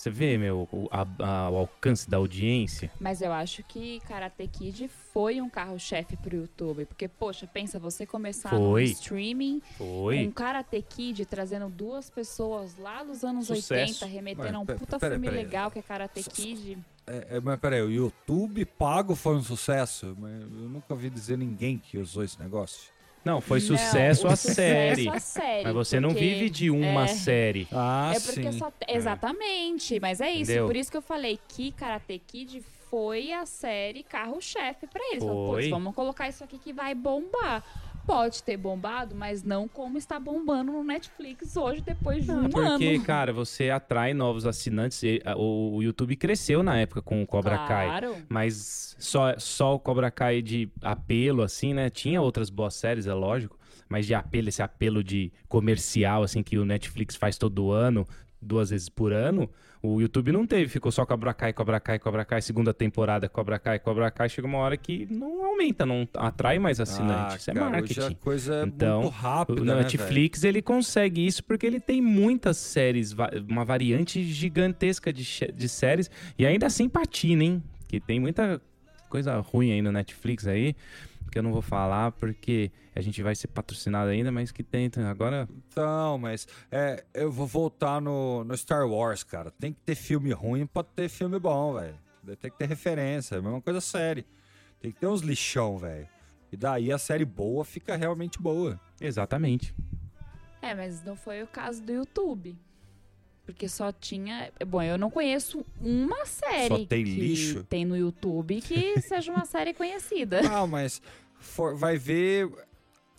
[0.00, 2.90] Você vê, meu, o, a- a- o alcance da audiência.
[2.98, 6.86] Mas eu acho que Karate Kid foi um carro-chefe pro YouTube.
[6.86, 8.84] Porque, poxa, pensa, você começar no Foi.
[8.84, 10.26] streaming Foi.
[10.26, 14.02] um Karate Kid trazendo duas pessoas lá dos anos Sucesso.
[14.04, 15.44] 80, remetendo a um puta pera- filme pera aí.
[15.44, 16.78] legal que é Karate Kid.
[17.06, 20.16] É, é, mas peraí, o YouTube pago foi um sucesso?
[20.18, 22.90] Eu nunca vi dizer ninguém que usou esse negócio.
[23.24, 25.08] Não, foi Não, sucesso o a sucesso série.
[25.08, 27.08] a série, Mas você não vive de uma é.
[27.08, 27.68] série.
[27.70, 28.72] Ah, É porque só.
[28.88, 30.50] Exatamente, mas é isso.
[30.50, 30.66] Entendeu?
[30.66, 35.22] Por isso que eu falei que Karate Kid foi a série carro-chefe pra eles.
[35.22, 35.56] Foi.
[35.62, 37.62] "Putz, vamos colocar isso aqui que vai bombar.
[38.10, 42.94] Pode ter bombado, mas não como está bombando no Netflix hoje, depois de um Porque,
[42.96, 43.04] ano.
[43.04, 45.00] cara, você atrai novos assinantes.
[45.04, 47.86] e, O, YouTube cresceu na época com o Cobra Kai.
[47.86, 48.16] claro.
[48.28, 51.88] Mas só, só o Cobra Kai de apelo, assim, né?
[51.88, 53.56] Tinha outras boas séries, é lógico.
[53.88, 58.04] Mas de apelo, esse apelo de comercial, assim, que o Netflix faz todo ano,
[58.40, 59.50] duas vezes por ano,
[59.82, 60.68] o YouTube não teve.
[60.68, 64.28] Ficou só Cobra Kai, Cobra Kai, Cobra Kai, segunda temporada, Cobra Kai, Cobra Kai.
[64.28, 67.32] Chega uma hora que não aumenta, não atrai mais assinante.
[67.34, 68.00] Ah, Isso é cara, marketing.
[68.00, 71.80] Hoje a coisa é Então, muito rápida, O né, Netflix, ele consegue isso porque ele
[71.80, 73.14] tem muitas séries,
[73.48, 75.24] uma variante gigantesca de,
[75.54, 77.62] de séries, e ainda assim patina, hein?
[77.88, 78.60] Que tem muita
[79.08, 80.76] coisa ruim aí no Netflix aí,
[81.30, 84.90] que eu não vou falar porque a gente vai ser patrocinado ainda, mas que tem
[85.08, 85.48] agora...
[85.68, 89.50] Então, mas é, eu vou voltar no, no Star Wars, cara.
[89.50, 91.94] Tem que ter filme ruim pra ter filme bom, velho.
[92.40, 93.36] Tem que ter referência.
[93.36, 94.26] É a mesma coisa série.
[94.80, 96.08] Tem que ter uns lixão, velho.
[96.52, 98.80] E daí a série boa fica realmente boa.
[99.00, 99.74] Exatamente.
[100.60, 102.58] É, mas não foi o caso do YouTube.
[103.46, 104.52] Porque só tinha.
[104.66, 107.64] Bom, eu não conheço uma série Só tem que lixo?
[107.64, 110.40] tem no YouTube que seja uma série conhecida.
[110.48, 111.02] Ah, mas
[111.38, 112.48] for- vai ver.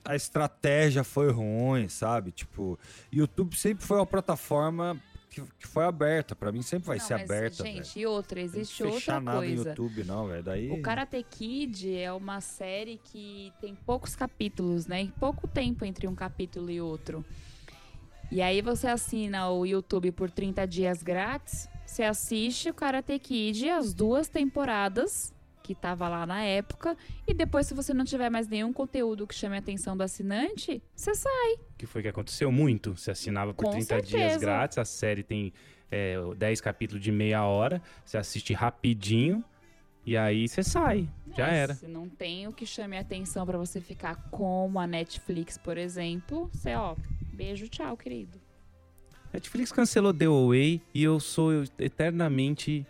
[0.03, 2.31] A estratégia foi ruim, sabe?
[2.31, 2.79] Tipo,
[3.13, 4.99] YouTube sempre foi uma plataforma
[5.29, 6.35] que, que foi aberta.
[6.35, 7.63] Pra mim sempre vai Não, ser mas, aberta.
[7.63, 9.69] Gente, e outra, Tem que existe fechar outra nada no coisa.
[9.69, 10.41] YouTube, não, velho.
[10.43, 10.71] Daí.
[10.71, 15.03] O Karate Kid é uma série que tem poucos capítulos, né?
[15.03, 17.23] E pouco tempo entre um capítulo e outro.
[18.31, 23.69] E aí você assina o YouTube por 30 dias grátis, você assiste o Karate Kid,
[23.69, 28.47] as duas temporadas que tava lá na época, e depois se você não tiver mais
[28.47, 31.55] nenhum conteúdo que chame a atenção do assinante, você sai.
[31.77, 32.97] que foi que aconteceu muito.
[32.97, 34.39] Você assinava por Com 30 dias certeza.
[34.39, 35.53] grátis, a série tem
[35.91, 39.43] é, 10 capítulos de meia hora, você assiste rapidinho
[40.05, 41.07] e aí você sai.
[41.37, 41.75] Já É, era.
[41.75, 45.77] Se não tem o que chame a atenção pra você ficar como a Netflix, por
[45.77, 46.95] exemplo, você, ó,
[47.41, 48.39] beijo, tchau, querido.
[49.33, 52.85] Netflix cancelou The Away e eu sou eternamente.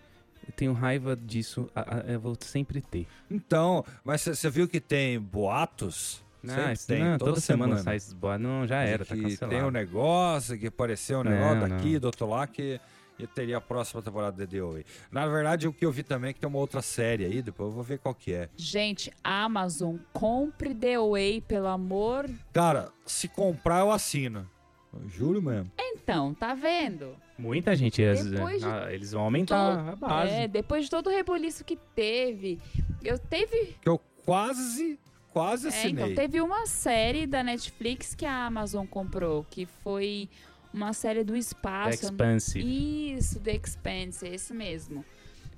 [0.45, 1.69] Eu tenho raiva disso.
[1.75, 3.07] a- a- Eu vou sempre ter.
[3.29, 6.21] Então, mas você viu que tem boatos?
[6.43, 8.41] Isso- tem, não, toda, toda, semana, sai esses boatos.
[8.45, 9.55] Não, já era, tá que cancelado.
[9.55, 11.99] tem um negócio, que apareceu um Não, negócio daqui, não.
[11.99, 12.79] do outro lá, que
[13.23, 14.85] e teria a próxima temporada de The Away.
[15.11, 17.69] Na verdade, o que eu vi também é que tem uma outra série aí, depois
[17.69, 18.49] eu vou ver qual que é.
[18.57, 22.29] Gente, Amazon, compre The Way, pelo amor.
[22.53, 24.49] Cara, se comprar, eu assino.
[24.93, 25.71] Eu juro mesmo.
[25.79, 27.15] Então, tá vendo?
[27.37, 28.01] Muita gente.
[28.01, 30.33] eles- de ah, eles vão aumentar a base.
[30.33, 32.59] É, depois de todo o rebuliço que teve.
[33.03, 33.75] Eu teve.
[33.81, 34.99] Que eu quase,
[35.31, 36.03] quase É, assinei.
[36.03, 40.27] então, teve uma série da Netflix que a Amazon comprou, que foi
[40.73, 42.05] uma série do The espaço.
[42.05, 43.13] Expansive.
[43.17, 45.03] Isso, The Expanse, esse mesmo.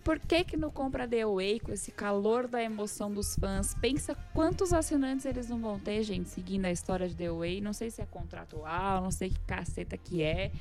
[0.03, 3.74] Por que que não compra The Way com esse calor da emoção dos fãs?
[3.76, 7.61] Pensa quantos assinantes eles não vão ter, gente, seguindo a história de The Way.
[7.61, 10.51] Não sei se é contratual, não sei que caceta que é,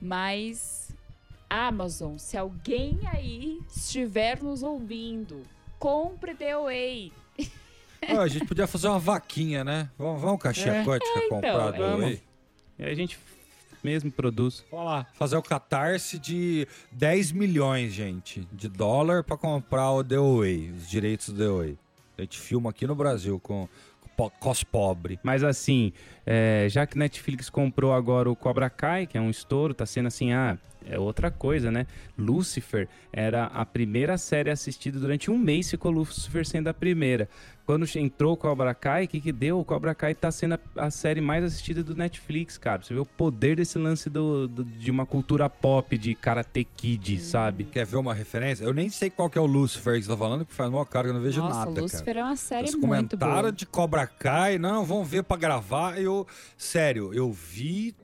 [0.00, 0.90] mas
[1.50, 5.42] Amazon, se alguém aí estiver nos ouvindo,
[5.78, 7.12] compre The Way.
[8.08, 9.90] Ó, a gente podia fazer uma vaquinha, né?
[9.98, 10.84] Vamos, vamos caixinha É.
[10.84, 11.92] quântica comprar é The.
[11.92, 12.22] Away?
[12.78, 13.18] E a gente
[13.82, 14.64] mesmo produz.
[14.70, 20.16] Vamos lá, fazer o catarse de 10 milhões, gente, de dólar pra comprar o The
[20.16, 21.78] Away, os direitos do The Away.
[22.18, 23.68] A gente filma aqui no Brasil com,
[24.38, 25.18] cos pobre.
[25.22, 25.92] Mas assim,
[26.26, 30.08] é, já que Netflix comprou agora o Cobra Kai, que é um estouro, tá sendo
[30.08, 30.58] assim, ah,
[30.88, 31.86] é outra coisa, né?
[32.16, 37.28] Lucifer era a primeira série assistida durante um mês, ficou Lucifer sendo a primeira.
[37.64, 39.60] Quando entrou o Cobra Kai, o que que deu?
[39.60, 42.82] O Cobra Kai tá sendo a, a série mais assistida do Netflix, cara.
[42.82, 47.20] Você vê o poder desse lance do, do- de uma cultura pop, de Karate Kid,
[47.20, 47.62] sabe?
[47.64, 48.64] Quer ver uma referência?
[48.64, 50.84] Eu nem sei qual que é o Lucifer que você tá falando, porque faz uma
[50.84, 52.18] cara que eu não vejo Nossa, nada, Lucifer cara.
[52.20, 52.82] é uma série Os muito
[53.16, 53.52] comentários boa.
[53.52, 56.00] de Cobra Kai, não, vamos ver pra gravar.
[56.00, 56.26] Eu,
[56.58, 57.94] sério, eu vi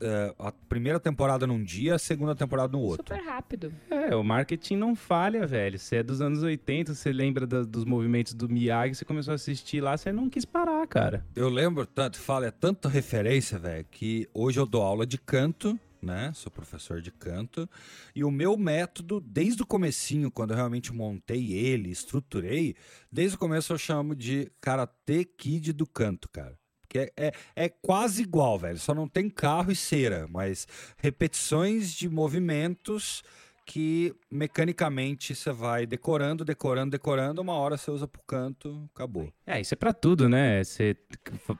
[0.00, 3.06] é, a primeira temporada num dia, a segunda temporada no outro.
[3.14, 3.72] Super rápido.
[3.90, 5.78] É, o marketing não falha, velho.
[5.78, 9.34] Você é dos anos 80, você lembra da- dos movimentos do Miyagi, você começou a
[9.34, 11.24] assistir lá, você não quis parar, cara.
[11.34, 15.78] Eu lembro tanto, fala, é tanta referência, velho, que hoje eu dou aula de canto,
[16.00, 16.30] né?
[16.34, 17.68] Sou professor de canto.
[18.14, 22.76] E o meu método, desde o comecinho, quando eu realmente montei ele, estruturei,
[23.10, 26.56] desde o começo eu chamo de Karate Kid do canto, cara.
[26.88, 27.32] Porque é, é,
[27.64, 28.78] é quase igual, velho.
[28.78, 30.66] Só não tem carro e cera, mas
[30.96, 33.22] repetições de movimentos
[33.66, 37.42] que mecanicamente você vai decorando, decorando, decorando.
[37.42, 39.30] Uma hora você usa pro canto, acabou.
[39.46, 40.64] É, isso é pra tudo, né?
[40.64, 40.96] Você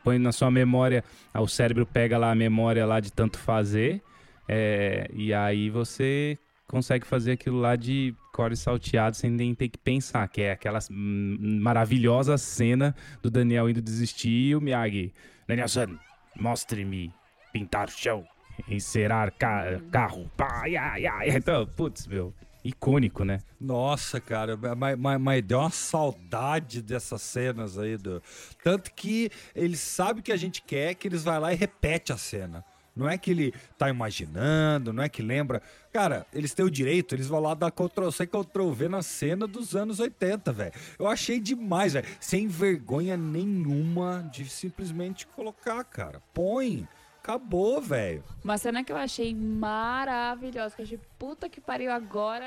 [0.03, 1.05] põe na sua memória,
[1.35, 4.03] ah, o cérebro pega lá a memória lá de tanto fazer,
[4.49, 9.79] é, e aí você consegue fazer aquilo lá de chicório salteado sem nem ter que
[9.79, 15.13] pensar, que é aquela maravilhosa cena do Daniel indo desistir e o Miyagi.
[15.49, 15.99] Danielson,
[16.37, 17.13] mostre-me
[17.53, 18.25] pintar chão,
[18.69, 20.31] encerar ca carro.
[20.37, 21.37] Pá, ia, ia.
[21.37, 23.41] Então, putz, meu, icônico, né?
[23.61, 27.97] Nossa, cara, mas, mas, mas, deu uma saudade dessas cenas aí.
[27.97, 28.23] Do...
[28.63, 32.17] Tanto que eles sabem que a gente quer que eles vai lá e repete a
[32.17, 32.65] cena.
[32.99, 35.63] Não é que ele tá imaginando, não é que lembra.
[35.93, 40.01] Cara, eles têm o direito, eles vão lá dar Ctrl-C, Ctrl-V na cena dos anos
[40.01, 40.73] 80, velho.
[40.99, 42.07] Eu achei demais, velho.
[42.21, 46.21] Sem vergonha nenhuma de simplesmente colocar, cara.
[46.35, 46.87] Põe.
[47.23, 48.25] Acabou, velho.
[48.43, 52.47] Uma cena que eu achei maravilhosa, que eu achei puta que pariu agora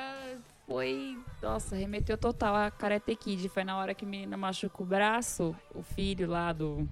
[0.66, 1.20] foi.
[1.42, 3.50] Nossa, remeteu total a Karate Kid.
[3.50, 6.88] Foi na hora que me machucou o braço, o filho lá do.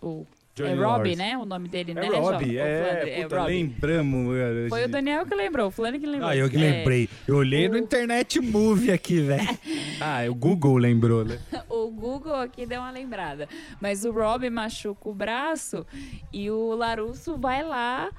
[0.00, 1.38] O Johnny é Robbie, né?
[1.38, 2.08] O nome dele, é né?
[2.08, 4.68] Robbie, é, é, puta, é lembramos.
[4.68, 6.28] Foi o Daniel que lembrou, o Fulano que lembrou.
[6.28, 6.60] Ah, eu que é.
[6.60, 7.08] lembrei.
[7.26, 7.70] Eu olhei o...
[7.70, 9.48] no Internet Movie aqui, velho.
[9.98, 11.38] ah, o Google lembrou, né?
[11.70, 13.48] o Google aqui deu uma lembrada.
[13.80, 15.86] Mas o Robbie machuca o braço
[16.30, 18.10] e o Larusso vai lá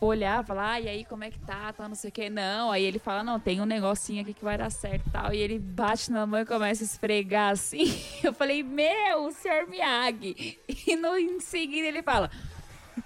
[0.00, 2.30] olhar, falar, ah, e aí como é que tá, tá, não sei o que.
[2.30, 5.34] Não, aí ele fala, não, tem um negocinho aqui que vai dar certo e tal.
[5.34, 7.92] E ele bate na mão e começa a esfregar assim.
[8.22, 10.58] Eu falei, meu, senhor Miyagi.
[10.86, 12.30] E no em seguida ele fala,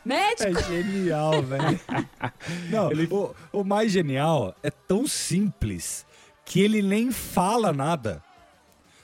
[0.05, 0.59] médico.
[0.59, 1.81] É genial, velho.
[2.71, 3.09] não, ele...
[3.11, 6.07] o, o mais genial é tão simples
[6.45, 8.23] que ele nem fala nada.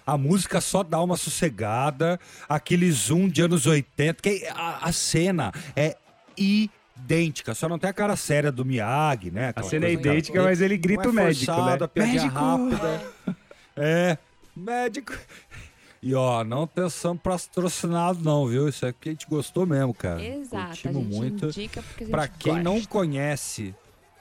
[0.06, 2.18] A música só dá uma sossegada,
[2.48, 5.96] aquele zoom de anos 80, que a, a cena é
[7.04, 9.48] idêntica, só não tem a cara séria do Miyagi, né?
[9.48, 12.02] Aquela a cena é idêntica, mas ele grita é o médico, forçado, né?
[12.02, 12.34] A médico!
[12.34, 13.02] rápida.
[13.76, 14.18] é,
[14.56, 15.12] médico.
[16.00, 18.68] E ó, não atenção patrocinado não, viu?
[18.68, 20.24] Isso é que a gente gostou mesmo, cara.
[20.24, 21.46] Exato, Curtimos a gente muito.
[21.46, 22.62] indica porque a gente Pra quem gosta.
[22.62, 23.74] não conhece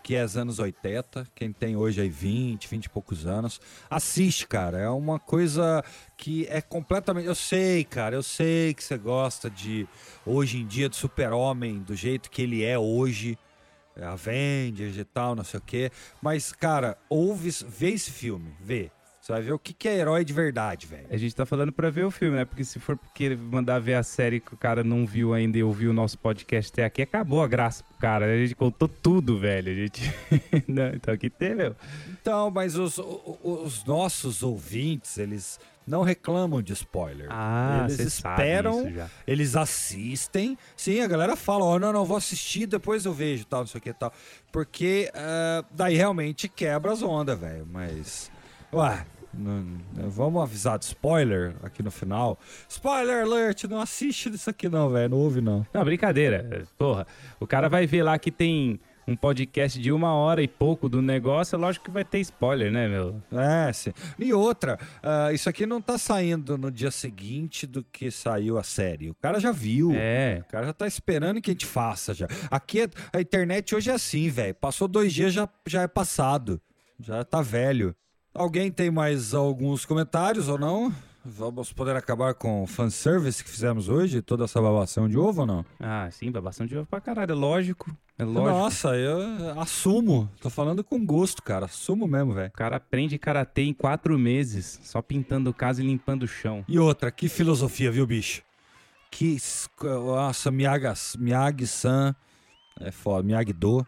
[0.07, 4.47] que é os anos 80, quem tem hoje aí 20, 20 e poucos anos, assiste,
[4.47, 4.77] cara.
[4.79, 5.83] É uma coisa
[6.15, 7.25] que é completamente.
[7.25, 9.85] Eu sei, cara, eu sei que você gosta de
[10.25, 13.37] hoje em dia do super-homem, do jeito que ele é hoje.
[13.97, 15.91] É Avengers e tal, não sei o quê.
[16.21, 18.89] Mas, cara, ouve, vê esse filme, vê.
[19.27, 21.05] Você vai ver o que, que é herói de verdade, velho.
[21.09, 22.45] A gente tá falando pra ver o filme, né?
[22.45, 25.63] Porque se for porque mandar ver a série que o cara não viu ainda e
[25.63, 28.25] ouviu o nosso podcast até aqui, acabou a graça pro cara.
[28.25, 29.69] A gente contou tudo, velho.
[29.69, 30.01] A gente.
[30.65, 31.75] não, então aqui tem, meu.
[32.09, 32.97] Então, mas os,
[33.43, 37.27] os nossos ouvintes, eles não reclamam de spoiler.
[37.29, 38.85] Ah, eles esperam,
[39.27, 40.57] eles assistem.
[40.77, 43.67] Sim, a galera fala, ó, oh, não, não, vou assistir, depois eu vejo, tal, não
[43.67, 44.13] sei o que tal.
[44.53, 47.67] Porque uh, daí realmente quebra as ondas, velho.
[47.69, 48.31] Mas.
[48.73, 49.05] Ué,
[50.09, 52.39] vamos avisar de spoiler aqui no final.
[52.67, 55.09] Spoiler alert, não assiste isso aqui não, velho.
[55.09, 55.65] Não ouve não.
[55.73, 56.67] Não, brincadeira.
[56.77, 57.05] Porra,
[57.39, 61.01] o cara vai ver lá que tem um podcast de uma hora e pouco do
[61.01, 63.21] negócio, é lógico que vai ter spoiler, né, meu?
[63.31, 63.93] É, sim.
[64.19, 68.63] E outra, uh, isso aqui não tá saindo no dia seguinte do que saiu a
[68.63, 69.09] série.
[69.09, 69.91] O cara já viu.
[69.95, 70.43] É.
[70.45, 72.27] O cara já tá esperando que a gente faça já.
[72.51, 74.53] Aqui, a internet hoje é assim, velho.
[74.55, 76.61] Passou dois dias, já, já é passado.
[76.99, 77.95] Já tá velho.
[78.37, 80.93] Alguém tem mais alguns comentários ou não?
[81.25, 84.21] Vamos poder acabar com o fanservice que fizemos hoje?
[84.21, 85.65] Toda essa babação de ovo ou não?
[85.79, 87.31] Ah, sim, babação de ovo pra caralho.
[87.31, 87.89] É lógico.
[88.15, 88.49] É lógico.
[88.57, 90.29] Nossa, eu assumo.
[90.39, 91.65] Tô falando com gosto, cara.
[91.65, 92.49] Assumo mesmo, velho.
[92.49, 96.63] O cara aprende karatê em quatro meses, só pintando casa e limpando o chão.
[96.67, 98.43] E outra, que filosofia, viu, bicho?
[99.09, 99.37] Que.
[99.81, 102.15] Nossa, Miyagi-san.
[102.79, 103.23] É foda.
[103.23, 103.83] Miyagi-do.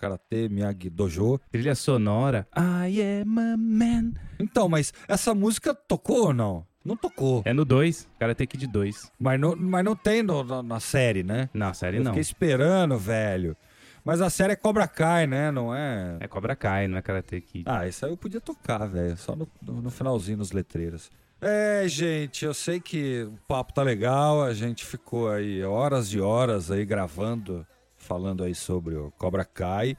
[0.00, 1.38] Karatê Miyagi Dojo.
[1.52, 2.48] Trilha sonora.
[2.56, 4.14] I am a man.
[4.38, 6.66] Então, mas essa música tocou ou não?
[6.82, 7.42] Não tocou.
[7.44, 9.12] É no 2, Karate Kid 2.
[9.20, 11.50] Mas não, mas não tem no, na, na, série, né?
[11.52, 12.12] Na série Eu não.
[12.12, 13.54] Fiquei esperando, velho.
[14.02, 15.50] Mas a série é Cobra Kai, né?
[15.50, 16.16] Não é.
[16.20, 17.64] É Cobra Kai, não é Karate Kid.
[17.66, 19.14] Ah, isso aí eu podia tocar, velho.
[19.18, 21.10] Só no, no, no finalzinho, nos letreiros.
[21.42, 24.42] É, gente, eu sei que o papo tá legal.
[24.42, 27.66] A gente ficou aí horas de horas aí gravando
[28.10, 29.96] falando aí sobre o Cobra Kai.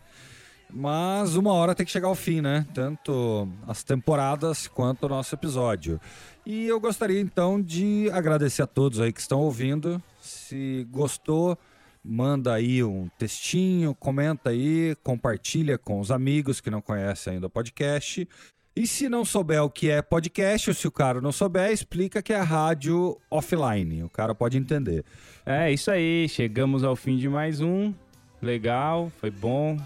[0.70, 2.68] Mas uma hora tem que chegar ao fim, né?
[2.74, 5.98] Tanto as temporadas quanto o nosso episódio.
[6.46, 10.04] E eu gostaria então de agradecer a todos aí que estão ouvindo.
[10.22, 11.58] Se gostou,
[12.04, 17.50] manda aí um textinho, comenta aí, compartilha com os amigos que não conhecem ainda o
[17.50, 18.28] podcast.
[18.74, 22.22] E se não souber o que é podcast, ou se o cara não souber, explica
[22.22, 24.04] que é rádio offline.
[24.04, 25.04] O cara pode entender.
[25.46, 27.94] É isso aí, chegamos ao fim de mais um.
[28.42, 29.78] Legal, foi bom.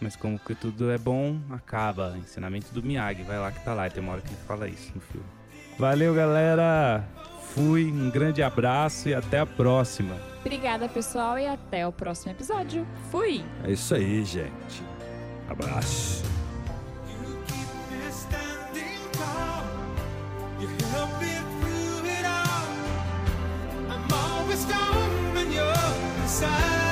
[0.00, 2.16] Mas como que tudo é bom, acaba.
[2.18, 3.88] Ensinamento do Miyagi, vai lá que tá lá.
[3.90, 5.26] Tem uma hora que ele fala isso no filme.
[5.78, 7.06] Valeu, galera.
[7.54, 10.16] Fui, um grande abraço e até a próxima.
[10.40, 12.86] Obrigada, pessoal, e até o próximo episódio.
[13.10, 13.44] Fui!
[13.64, 14.82] É isso aí, gente.
[15.48, 16.33] Abraço.
[26.34, 26.83] side